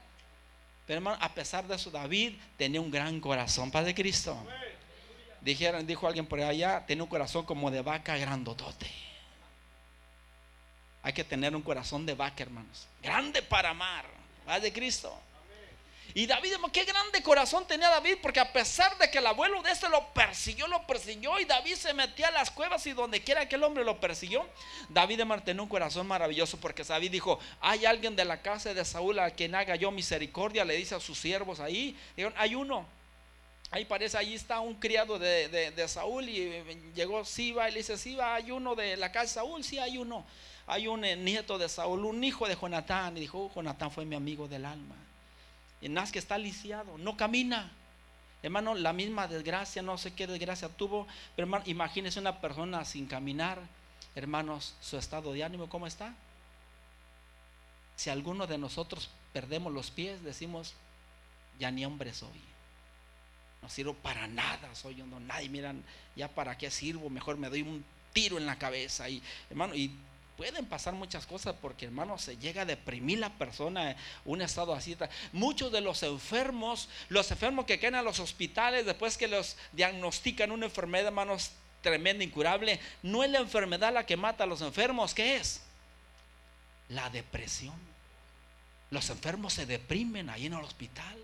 [0.87, 4.35] Pero hermano, a pesar de eso, David tenía un gran corazón, Padre Cristo.
[5.41, 8.91] Dijeron, dijo alguien por allá, tenía un corazón como de vaca grandotote.
[11.03, 12.87] Hay que tener un corazón de vaca, hermanos.
[13.01, 14.05] Grande para amar.
[14.45, 15.17] Padre Cristo.
[16.13, 19.71] Y David, qué grande corazón tenía David, porque a pesar de que el abuelo de
[19.71, 23.47] este lo persiguió, lo persiguió, y David se metía a las cuevas y donde quiera
[23.47, 24.45] que el hombre lo persiguió,
[24.89, 29.19] David tenía un corazón maravilloso, porque David dijo, hay alguien de la casa de Saúl
[29.19, 31.97] a quien haga yo misericordia, le dice a sus siervos ahí,
[32.35, 32.85] hay uno.
[33.73, 36.61] Ahí parece, ahí está un criado de, Saúl y
[36.93, 39.97] llegó Siba y le dice, Siba, hay uno de la casa de Saúl, sí hay
[39.97, 40.25] uno.
[40.67, 43.15] Hay un nieto de Saúl, un hijo de Jonatán.
[43.15, 44.95] Y dijo, oh, Jonatán fue mi amigo del alma.
[45.89, 47.71] Más que está lisiado, no camina.
[48.43, 53.05] Hermano, la misma desgracia, no sé qué desgracia tuvo, pero hermano, imagínese una persona sin
[53.05, 53.59] caminar,
[54.15, 56.15] hermanos, su estado de ánimo, ¿cómo está?
[57.95, 60.73] Si alguno de nosotros perdemos los pies, decimos,
[61.59, 62.41] ya ni hombre soy.
[63.61, 65.83] No sirvo para nada, soy yo, no nadie, miran,
[66.15, 69.07] ya para qué sirvo, mejor me doy un tiro en la cabeza.
[69.07, 69.21] Y
[69.51, 69.91] hermano, y
[70.37, 74.97] pueden pasar muchas cosas porque hermano se llega a deprimir la persona un estado así.
[75.31, 80.51] Muchos de los enfermos los enfermos que caen a los hospitales después que los diagnostican
[80.51, 81.51] una enfermedad hermanos
[81.81, 82.79] tremenda incurable.
[83.03, 85.61] No es la enfermedad la que mata a los enfermos ¿qué es?
[86.89, 87.75] la depresión.
[88.89, 91.17] Los enfermos se deprimen ahí en el hospital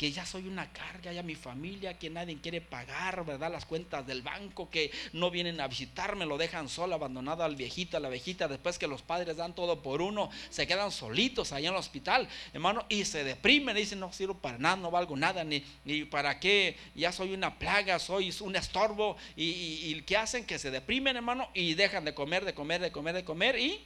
[0.00, 3.52] que ya soy una carga ya mi familia, que nadie quiere pagar, ¿verdad?
[3.52, 7.98] Las cuentas del banco, que no vienen a visitarme, lo dejan solo, abandonado al viejito,
[7.98, 11.68] a la viejita, después que los padres dan todo por uno, se quedan solitos allá
[11.68, 15.44] en el hospital, hermano, y se deprimen, dicen, no sirvo para nada, no valgo nada,
[15.44, 20.46] ni, ni para qué, ya soy una plaga, soy un estorbo, y, y, ¿qué hacen?
[20.46, 23.84] Que se deprimen, hermano, y dejan de comer, de comer, de comer, de comer, y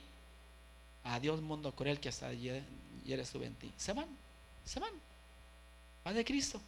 [1.03, 2.63] adiós mundo cruel que hasta ayer,
[3.05, 3.73] estuve en ti.
[3.77, 4.07] Se van,
[4.65, 4.93] se van.
[6.05, 6.61] Paz de Cristo.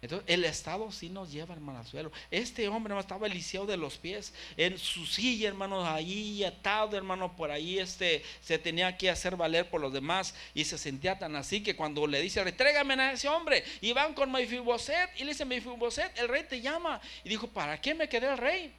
[0.00, 2.10] Entonces, el Estado sí nos lleva, hermano, al suelo.
[2.28, 7.36] Este hombre, hermano, estaba lisiado de los pies, en su silla, hermano, ahí atado, hermano,
[7.36, 11.36] por ahí, este, se tenía que hacer valer por los demás y se sentía tan
[11.36, 15.32] así que cuando le dice, retrégame a ese hombre, y van con Mefiboset, y le
[15.32, 17.00] dice, Mefiboset, el rey te llama.
[17.22, 18.72] Y dijo, ¿para qué me quedé el rey?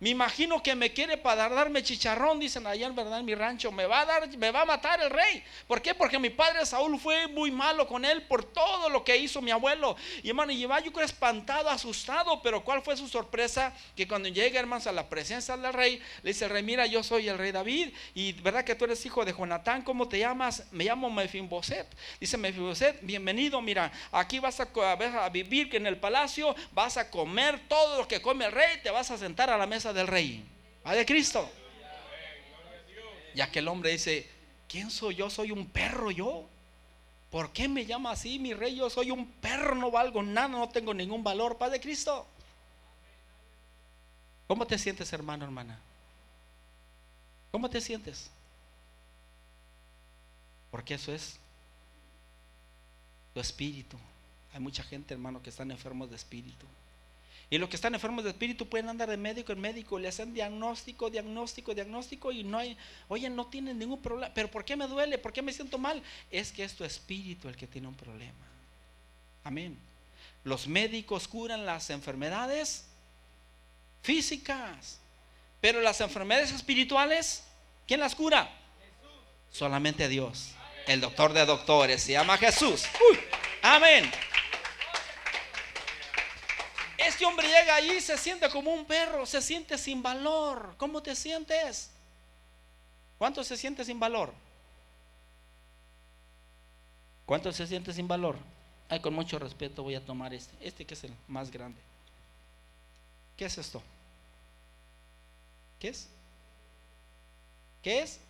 [0.00, 3.72] Me imagino que me quiere para darme chicharrón, dicen allá en verdad en mi rancho.
[3.72, 5.42] Me va a dar, me va a matar el rey.
[5.66, 5.92] ¿Por qué?
[5.92, 9.50] Porque mi padre Saúl fue muy malo con él por todo lo que hizo mi
[9.50, 9.96] abuelo.
[10.22, 12.40] Y hermano, y yo creo espantado, asustado.
[12.42, 13.72] Pero ¿cuál fue su sorpresa?
[13.96, 17.28] Que cuando llega, hermanos, a la presencia del rey, le dice rey, mira, yo soy
[17.28, 17.92] el rey David.
[18.14, 20.62] Y verdad que tú eres hijo de Jonatán, ¿cómo te llamas?
[20.70, 21.88] Me llamo Mefimboset.
[22.20, 24.68] Dice Mefimboset, bienvenido, mira, aquí vas a,
[25.24, 28.92] a vivir en el palacio, vas a comer todo lo que come el rey, te
[28.92, 30.44] vas a sentar a la mesa del rey.
[30.86, 31.50] Va de Cristo.
[33.34, 34.28] Ya que el hombre dice,
[34.68, 35.30] ¿quién soy yo?
[35.30, 36.48] Soy un perro yo.
[37.30, 38.76] ¿Por qué me llama así, mi rey?
[38.76, 41.58] Yo soy un perro, no valgo nada, no tengo ningún valor.
[41.58, 42.26] Padre Cristo.
[44.46, 45.78] ¿Cómo te sientes, hermano, hermana?
[47.50, 48.30] ¿Cómo te sientes?
[50.70, 51.38] Porque eso es
[53.34, 53.98] tu espíritu.
[54.54, 56.66] Hay mucha gente, hermano, que están enfermos de espíritu.
[57.50, 60.34] Y los que están enfermos de espíritu pueden andar de médico en médico, le hacen
[60.34, 62.76] diagnóstico, diagnóstico, diagnóstico y no hay,
[63.08, 64.32] oye, no tienen ningún problema.
[64.34, 65.16] Pero ¿por qué me duele?
[65.16, 66.02] ¿Por qué me siento mal?
[66.30, 68.46] Es que es tu espíritu el que tiene un problema.
[69.44, 69.78] Amén.
[70.44, 72.86] Los médicos curan las enfermedades
[74.02, 75.00] físicas,
[75.60, 77.44] pero las enfermedades espirituales,
[77.86, 78.50] ¿quién las cura?
[79.50, 80.52] Solamente Dios.
[80.86, 82.84] El doctor de doctores se llama Jesús.
[83.62, 84.10] amén.
[87.18, 90.76] Este hombre llega y se siente como un perro, se siente sin valor.
[90.76, 91.90] ¿Cómo te sientes?
[93.18, 94.32] ¿Cuánto se siente sin valor?
[97.26, 98.36] ¿Cuánto se siente sin valor?
[98.88, 100.54] Ay, con mucho respeto voy a tomar este.
[100.64, 101.80] Este que es el más grande.
[103.36, 103.82] ¿Qué es esto?
[105.80, 106.08] ¿Qué es?
[107.82, 108.20] ¿Qué es?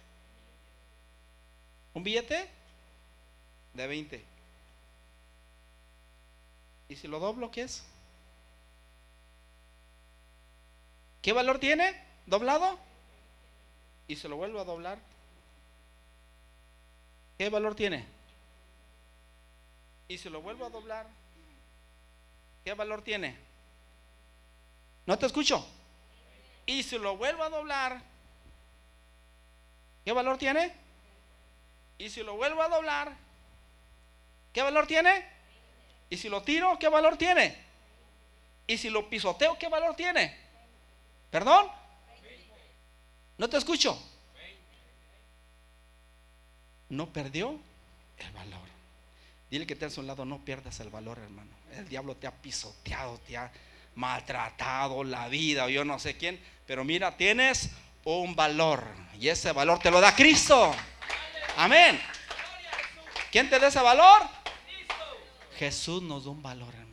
[1.92, 2.48] ¿Un billete?
[3.74, 4.24] De 20.
[6.88, 7.84] ¿Y si lo doblo, qué es?
[11.28, 11.94] ¿Qué valor tiene?
[12.24, 12.78] ¿Doblado?
[14.06, 14.98] Y se lo vuelvo a doblar.
[17.36, 18.06] ¿Qué valor tiene?
[20.08, 21.06] Y se lo vuelvo a doblar.
[22.64, 23.36] ¿Qué valor tiene?
[25.04, 25.68] No te escucho.
[26.64, 28.00] Y si lo vuelvo a doblar,
[30.06, 30.72] ¿qué valor tiene?
[31.98, 33.14] Y si lo vuelvo a doblar,
[34.54, 35.28] ¿qué valor tiene?
[36.08, 37.54] Y si lo tiro, ¿qué valor tiene?
[38.66, 40.47] Y si lo pisoteo, ¿qué valor tiene?
[41.30, 41.68] ¿Perdón?
[43.36, 44.00] No te escucho.
[46.88, 47.58] No perdió
[48.18, 48.68] el valor.
[49.50, 51.50] Dile que te a un lado, no pierdas el valor, hermano.
[51.72, 53.50] El diablo te ha pisoteado, te ha
[53.94, 56.40] maltratado la vida o yo no sé quién.
[56.66, 57.70] Pero mira, tienes
[58.04, 58.84] un valor.
[59.18, 60.74] Y ese valor te lo da Cristo.
[61.56, 62.00] Amén.
[63.30, 64.22] ¿Quién te da ese valor?
[65.56, 66.87] Jesús nos da un valor, hermano.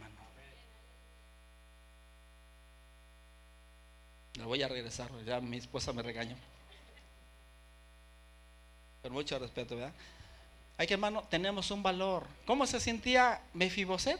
[4.37, 6.35] Me voy a regresar, ya mi esposa me regañó.
[9.01, 9.93] Con mucho respeto, ¿verdad?
[10.77, 12.27] Hay que, hermano, tenemos un valor.
[12.45, 14.19] ¿Cómo se sentía Mefiboset?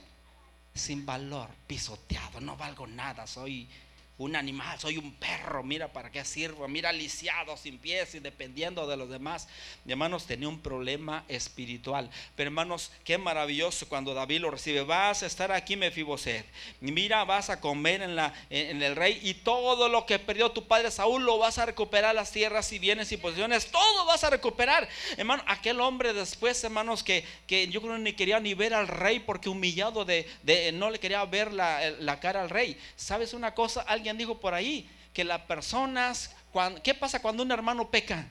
[0.74, 3.70] Sin valor, pisoteado, no valgo nada, soy,
[4.18, 8.88] un animal, soy un perro, mira para qué sirvo, mira lisiado, sin pies y dependiendo
[8.88, 9.50] de los demás.
[9.86, 12.10] Hermanos, tenía un problema espiritual.
[12.38, 14.84] Pero hermanos, qué maravilloso cuando David lo recibe.
[14.84, 16.46] Vas a estar aquí, Mefiboset.
[16.80, 20.66] Mira, vas a comer en, la, en el rey y todo lo que perdió tu
[20.66, 24.30] padre Saúl lo vas a recuperar, las tierras y bienes y posiciones, todo vas a
[24.30, 24.88] recuperar.
[25.18, 29.20] Hermano, aquel hombre después, hermanos, que, que yo creo ni quería ni ver al rey
[29.20, 32.80] porque humillado de, de no le quería ver la, la cara al rey.
[32.96, 33.82] ¿Sabes una cosa?
[33.82, 36.36] Alguien alguien dijo por ahí que las personas,
[36.84, 38.28] ¿qué pasa cuando un hermano peca?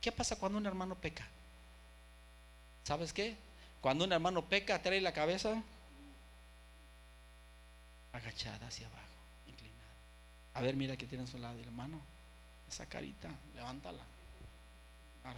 [0.00, 1.26] ¿Qué pasa cuando un hermano peca?
[2.82, 3.36] ¿Sabes qué?
[3.80, 5.62] Cuando un hermano peca, trae la cabeza
[8.12, 9.04] agachada hacia abajo,
[9.46, 9.94] inclinada.
[10.54, 12.00] A ver, mira que tiene a su lado, hermano,
[12.68, 14.02] esa carita, levántala.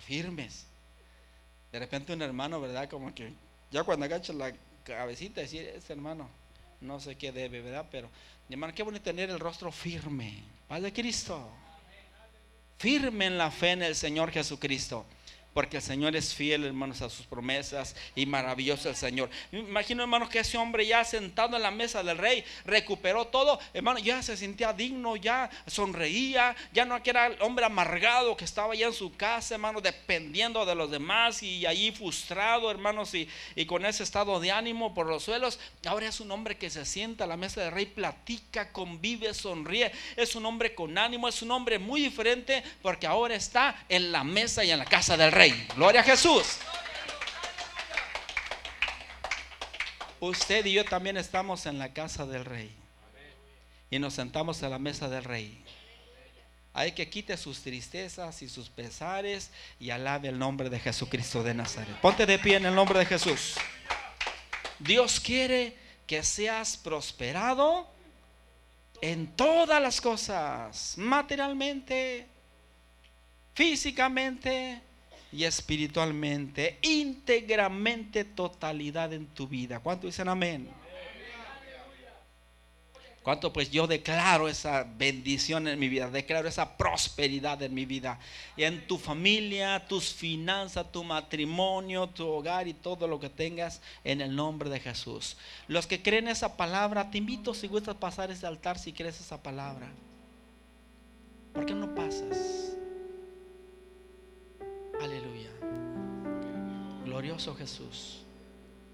[0.01, 0.67] Firmes.
[1.71, 2.89] De repente un hermano, ¿verdad?
[2.89, 3.35] Como que
[3.71, 4.55] ya cuando agacha la
[4.85, 6.31] cabecita, decir, ese hermano,
[6.83, 7.87] no sé qué debe, ¿verdad?
[7.91, 8.11] Pero,
[8.51, 10.43] hermano, qué bueno tener el rostro firme.
[10.69, 11.49] Padre Cristo.
[12.79, 15.07] Firme en la fe en el Señor Jesucristo
[15.55, 19.31] porque el Señor es fiel, hermanos, a sus promesas y maravilloso el Señor.
[19.53, 23.99] imagino, hermanos, que ese hombre ya sentado en la mesa del rey recuperó todo, hermano,
[23.99, 28.87] ya se sentía digno, ya sonreía, ya no era el hombre amargado que estaba ya
[28.87, 33.85] en su casa, hermano, dependiendo de los demás y allí frustrado, hermanos, y, y con
[33.85, 35.59] ese estado de ánimo por los suelos.
[35.87, 39.93] Ahora es un hombre que se sienta a la mesa del rey, platica, convive, sonríe.
[40.17, 44.25] Es un hombre con ánimo, es un hombre muy diferente porque ahora está en la
[44.25, 45.42] mesa y en la casa del rey.
[45.51, 46.59] Gloria a Jesús.
[50.21, 52.73] Usted y yo también estamos en la casa del rey.
[53.91, 55.65] Y nos sentamos a la mesa del rey.
[56.75, 61.55] Hay que quite sus tristezas y sus pesares y alabe el nombre de Jesucristo de
[61.55, 61.97] Nazaret.
[62.01, 63.57] Ponte de pie en el nombre de Jesús.
[64.79, 65.77] Dios quiere
[66.07, 67.89] que seas prosperado
[69.01, 72.27] en todas las cosas, materialmente,
[73.55, 74.81] físicamente,
[75.33, 79.81] y espiritualmente, íntegramente totalidad en tu vida.
[79.81, 80.69] ¿Cuánto dicen amén?
[83.23, 86.11] ¿Cuánto pues yo declaro esa bendición en mi vida?
[86.11, 88.19] Declaro esa prosperidad en mi vida.
[88.57, 93.81] Y en tu familia, tus finanzas, tu matrimonio, tu hogar y todo lo que tengas
[94.03, 95.37] en el nombre de Jesús.
[95.69, 99.41] Los que creen esa palabra, te invito si gustas pasar ese altar si crees esa
[99.41, 99.87] palabra.
[101.53, 102.73] ¿Por qué no pasas?
[105.03, 105.51] Aleluya.
[107.05, 108.25] Glorioso Jesús.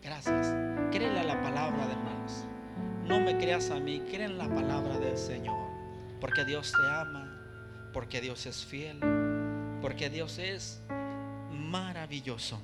[0.02, 0.54] Gracias.
[0.90, 2.44] Créele a la palabra de hermanos.
[3.04, 5.68] No me creas a mí, cree en la palabra del Señor.
[6.18, 8.98] Porque Dios te ama, porque Dios es fiel,
[9.82, 10.80] porque Dios es
[11.50, 12.58] maravilloso.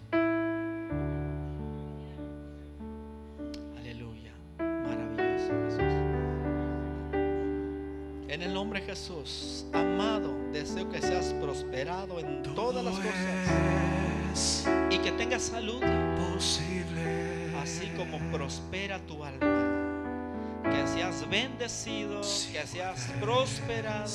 [8.45, 15.12] El nombre de Jesús, amado deseo que seas prosperado en todas las cosas y que
[15.12, 15.80] tengas salud.
[16.34, 20.61] posible, así como prospera tu alma.
[20.62, 24.11] Que seas bendecido, que seas prosperado,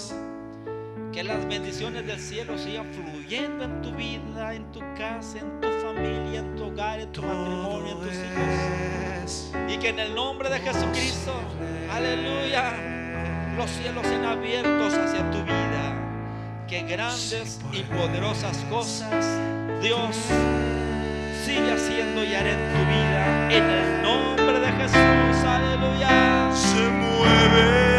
[1.12, 5.68] que las bendiciones del cielo sigan fluyendo en tu vida, en tu casa, en tu
[5.84, 9.52] familia, en tu hogar, en tu matrimonio, en tus hijos.
[9.68, 11.34] Y que en el nombre de Jesucristo,
[11.92, 12.99] aleluya,
[13.60, 15.94] los cielos sean abiertos hacia tu vida
[16.66, 19.26] que grandes y poderosas cosas
[19.82, 20.16] Dios
[21.44, 23.52] sigue haciendo y hará en tu vida.
[23.52, 26.50] En el nombre de Jesús, aleluya.
[26.54, 27.90] Se mueve.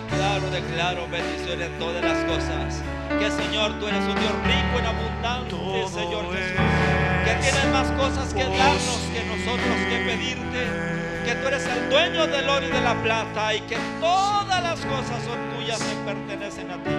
[0.00, 2.82] Declaro, declaro bendiciones en todas las cosas.
[3.18, 6.60] Que Señor, tú eres un Dios rico en abundante, Señor Jesús.
[7.24, 10.62] Que tienes más cosas que darnos que nosotros que pedirte.
[11.24, 14.80] Que tú eres el dueño del oro y de la plata y que todas las
[14.80, 16.90] cosas son tuyas y pertenecen a ti.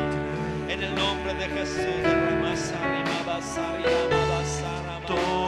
[0.70, 1.88] En el nombre de Jesús,
[5.08, 5.47] todo cree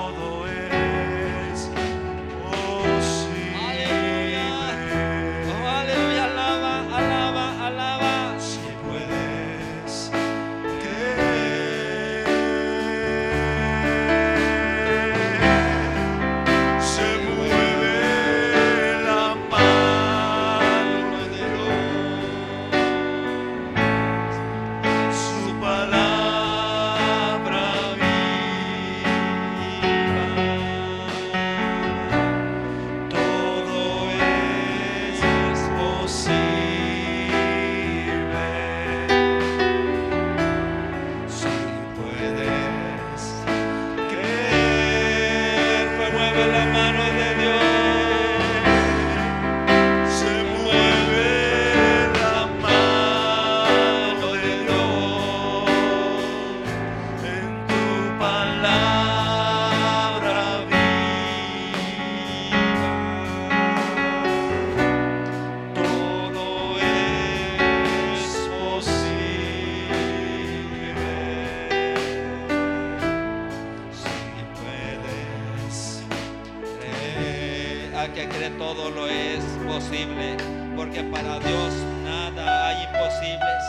[80.79, 81.73] porque para Dios
[82.05, 83.63] nada hay imposibles.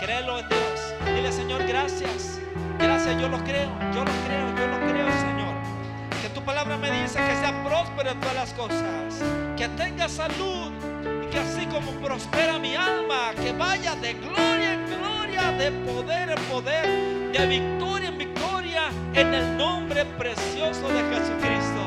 [0.00, 1.14] Créelo en Dios.
[1.14, 2.40] Dile, Señor, gracias.
[2.80, 5.54] Gracias, yo lo creo, yo lo creo, yo lo creo, Señor.
[6.20, 9.22] Que tu palabra me dice que sea próspero en todas las cosas,
[9.56, 10.72] que tenga salud
[11.22, 16.30] y que así como prospera mi alma, que vaya de gloria en gloria, de poder
[16.30, 16.86] en poder,
[17.30, 21.82] de victoria en victoria, en el nombre precioso de Jesucristo.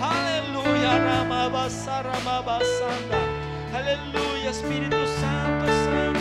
[0.00, 3.29] Aleluya, Ramabasa, Ramabasanda.
[3.72, 6.19] Aleluya, Espíritu Santo, Santo,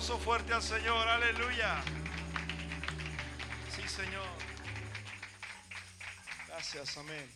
[0.00, 1.84] aplauso fuerte al Señor, aleluya.
[3.76, 4.26] Sí, Señor.
[6.46, 7.30] Gracias, amén.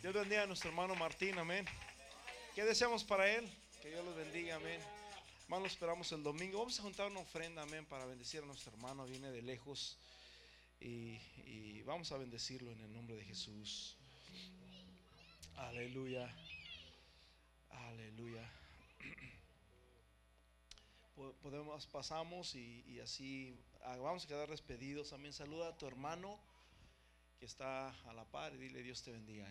[0.00, 1.66] Dios bendiga a nuestro hermano Martín, amén.
[2.54, 3.46] ¿Qué deseamos para él?
[3.82, 4.80] Que Dios los bendiga, amén.
[5.42, 6.60] Hermano, esperamos el domingo.
[6.60, 9.04] Vamos a juntar una ofrenda, amén, para bendecir a nuestro hermano.
[9.04, 9.98] Viene de lejos
[10.80, 13.98] y vamos a bendecirlo en el nombre de Jesús.
[15.58, 16.34] Aleluya.
[17.68, 18.57] Aleluya.
[21.18, 25.10] Po- Podemos, pasamos y, y así ah, vamos a quedar despedidos.
[25.10, 26.38] También saluda a tu hermano
[27.40, 29.48] que está a la par y dile Dios te bendiga.